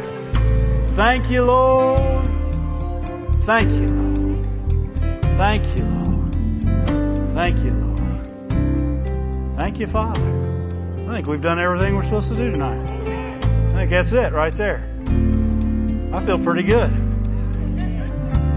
Thank 0.97 1.29
you, 1.29 1.45
Lord. 1.45 2.25
Thank 3.45 3.71
you, 3.71 3.89
Lord. 3.89 4.47
Thank 5.37 5.77
you, 5.77 5.85
Lord. 5.85 6.35
Thank 7.35 7.65
you, 7.65 7.71
Lord. 7.71 7.92
Thank 9.63 9.79
you, 9.79 9.87
Father. 9.87 10.21
I 11.09 11.15
think 11.15 11.29
we've 11.29 11.41
done 11.41 11.61
everything 11.61 11.95
we're 11.95 12.03
supposed 12.03 12.29
to 12.31 12.35
do 12.35 12.51
tonight. 12.51 12.83
I 12.83 13.71
think 13.71 13.91
that's 13.91 14.13
it 14.13 14.33
right 14.33 14.53
there. 14.53 14.83
I 16.13 16.27
feel 16.27 16.41
pretty 16.41 16.65
good. 16.65 16.91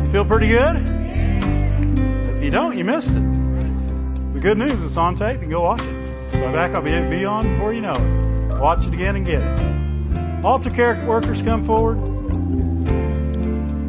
You 0.03 0.11
feel 0.11 0.25
pretty 0.25 0.47
good? 0.47 0.77
If 2.35 2.43
you 2.43 2.49
don't, 2.49 2.75
you 2.75 2.83
missed 2.83 3.11
it. 3.11 4.33
The 4.33 4.39
good 4.39 4.57
news 4.57 4.81
is 4.81 4.97
on 4.97 5.13
tape. 5.13 5.33
You 5.33 5.41
can 5.41 5.49
go 5.51 5.61
watch 5.61 5.83
it. 5.83 6.05
So 6.31 6.51
back 6.51 6.71
I'll 6.71 6.81
be, 6.81 6.89
be 7.07 7.23
on 7.23 7.53
before 7.53 7.71
you 7.71 7.81
know 7.81 7.93
it. 7.93 8.59
Watch 8.59 8.87
it 8.87 8.93
again 8.95 9.15
and 9.15 9.27
get 9.27 9.43
it. 9.43 10.43
Altar 10.43 10.71
care 10.71 11.05
workers 11.05 11.43
come 11.43 11.63
forward. 11.63 11.99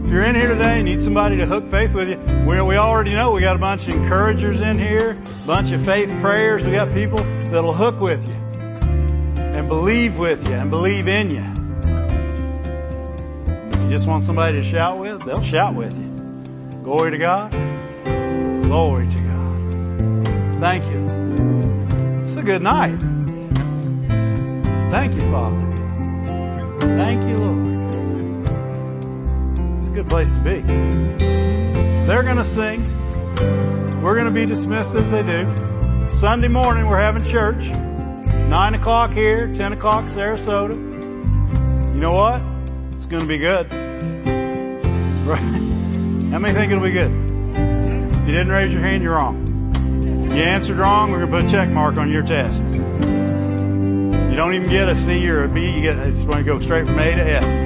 If 0.06 0.12
you're 0.12 0.22
in 0.22 0.36
here 0.36 0.46
today 0.46 0.76
and 0.76 0.84
need 0.84 1.02
somebody 1.02 1.36
to 1.38 1.46
hook 1.46 1.66
faith 1.66 1.92
with 1.92 2.08
you, 2.08 2.16
we, 2.46 2.62
we 2.62 2.76
already 2.76 3.10
know 3.10 3.32
we 3.32 3.40
got 3.40 3.56
a 3.56 3.58
bunch 3.58 3.88
of 3.88 3.94
encouragers 3.94 4.60
in 4.60 4.78
here, 4.78 5.18
a 5.42 5.46
bunch 5.48 5.72
of 5.72 5.84
faith 5.84 6.08
prayers. 6.20 6.64
We 6.64 6.70
got 6.70 6.94
people 6.94 7.18
that'll 7.18 7.72
hook 7.72 7.98
with 7.98 8.28
you 8.28 8.34
and 9.42 9.66
believe 9.66 10.16
with 10.16 10.46
you 10.46 10.54
and 10.54 10.70
believe 10.70 11.08
in 11.08 11.30
you. 11.32 11.42
If 13.72 13.82
you 13.82 13.90
just 13.90 14.06
want 14.06 14.22
somebody 14.22 14.58
to 14.58 14.62
shout 14.62 15.00
with, 15.00 15.24
they'll 15.24 15.42
shout 15.42 15.74
with 15.74 15.98
you. 15.98 16.82
Glory 16.84 17.10
to 17.10 17.18
God. 17.18 17.50
Glory 18.62 19.08
to 19.08 19.18
God. 19.18 20.60
Thank 20.60 20.84
you. 20.84 22.22
It's 22.22 22.36
a 22.36 22.42
good 22.44 22.62
night. 22.62 23.00
Thank 24.92 25.14
you, 25.16 25.30
Father. 25.32 26.76
Thank 26.78 27.28
you, 27.28 27.38
Lord. 27.38 27.75
Good 30.06 30.10
place 30.12 30.30
to 30.30 30.38
be. 30.38 30.60
They're 32.06 32.22
going 32.22 32.36
to 32.36 32.44
sing. 32.44 32.84
We're 34.00 34.14
going 34.14 34.26
to 34.26 34.30
be 34.30 34.46
dismissed 34.46 34.94
as 34.94 35.10
they 35.10 35.24
do. 35.24 36.14
Sunday 36.14 36.46
morning, 36.46 36.86
we're 36.86 37.00
having 37.00 37.24
church. 37.24 37.66
9 37.66 38.74
o'clock 38.74 39.10
here, 39.10 39.52
10 39.52 39.72
o'clock 39.72 40.04
Sarasota. 40.04 40.76
You 40.76 42.00
know 42.00 42.12
what? 42.12 42.40
It's 42.96 43.06
going 43.06 43.22
to 43.22 43.28
be 43.28 43.38
good. 43.38 43.66
Right? 45.26 45.40
How 45.40 46.38
many 46.38 46.54
think 46.54 46.70
it'll 46.70 46.84
be 46.84 46.92
good? 46.92 47.10
You 47.10 48.32
didn't 48.32 48.50
raise 48.50 48.72
your 48.72 48.82
hand, 48.82 49.02
you're 49.02 49.14
wrong. 49.14 50.30
You 50.30 50.40
answered 50.40 50.76
wrong, 50.76 51.10
we're 51.10 51.26
going 51.26 51.32
to 51.32 51.36
put 51.36 51.46
a 51.46 51.48
check 51.48 51.68
mark 51.68 51.96
on 51.96 52.12
your 52.12 52.22
test. 52.22 52.62
You 52.62 54.36
don't 54.36 54.54
even 54.54 54.68
get 54.68 54.88
a 54.88 54.94
C 54.94 55.28
or 55.28 55.42
a 55.42 55.48
B. 55.48 55.68
You 55.68 55.80
get 55.80 55.98
it's 55.98 56.22
going 56.22 56.38
to 56.38 56.44
go 56.44 56.60
straight 56.60 56.86
from 56.86 56.96
A 57.00 57.10
to 57.16 57.22
F. 57.22 57.65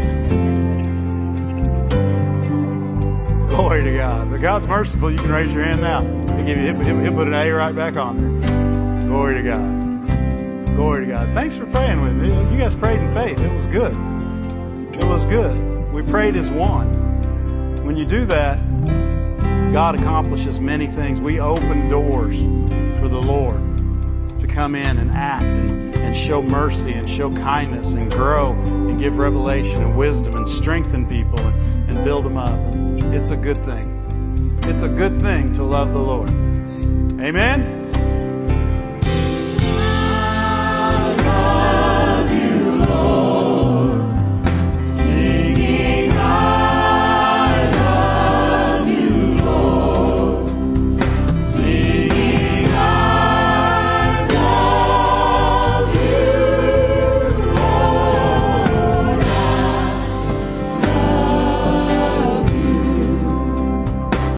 Glory 3.51 3.83
to 3.85 3.97
God. 3.97 4.31
But 4.31 4.41
God's 4.41 4.67
merciful. 4.67 5.11
You 5.11 5.19
can 5.19 5.31
raise 5.31 5.53
your 5.53 5.65
hand 5.65 5.81
now. 5.81 6.03
He'll 6.03 6.47
give 6.47 6.57
you. 6.57 6.73
He'll, 6.73 7.01
he'll 7.01 7.13
put 7.13 7.29
an 7.29 7.35
A 7.35 7.51
right 7.51 7.75
back 7.75 7.97
on 7.97 8.41
there. 8.41 9.09
Glory 9.09 9.35
to 9.35 9.43
God. 9.43 10.77
Glory 10.77 11.07
to 11.07 11.13
God. 11.13 11.35
Thanks 11.35 11.55
for 11.55 11.67
praying 11.67 12.01
with 12.01 12.15
me. 12.15 12.29
You 12.29 12.57
guys 12.57 12.75
prayed 12.75 13.01
in 13.01 13.13
faith. 13.13 13.41
It 13.41 13.53
was 13.53 13.67
good. 13.67 13.97
It 14.97 15.05
was 15.05 15.27
good. 15.27 15.93
We 15.93 16.03
prayed 16.03 16.37
as 16.37 16.51
one. 16.51 17.85
When 17.85 17.97
you 17.97 18.07
do 18.07 18.25
that, 18.27 18.57
God 19.73 19.97
accomplishes 19.97 20.61
many 20.61 20.87
things. 20.87 21.21
We 21.21 21.41
open 21.41 21.89
doors 21.89 22.39
for 22.99 23.09
the 23.09 23.21
Lord 23.21 24.39
to 24.41 24.47
come 24.47 24.75
in 24.75 24.99
and 24.99 25.11
act 25.11 25.45
and 25.45 25.91
and 26.11 26.17
show 26.17 26.43
mercy 26.43 26.93
and 26.93 27.09
show 27.09 27.31
kindness 27.31 27.93
and 27.93 28.11
grow 28.11 28.51
and 28.51 28.99
give 28.99 29.17
revelation 29.17 29.81
and 29.81 29.97
wisdom 29.97 30.35
and 30.35 30.49
strengthen 30.49 31.07
people 31.07 31.39
and, 31.39 31.91
and 31.91 32.05
build 32.05 32.25
them 32.25 32.37
up. 32.37 32.90
It's 33.13 33.31
a 33.31 33.37
good 33.37 33.59
thing. 33.59 34.61
It's 34.65 34.83
a 34.83 34.89
good 34.89 35.21
thing 35.21 35.53
to 35.55 35.65
love 35.65 35.93
the 35.93 35.99
Lord. 35.99 36.31
Amen. 37.21 37.80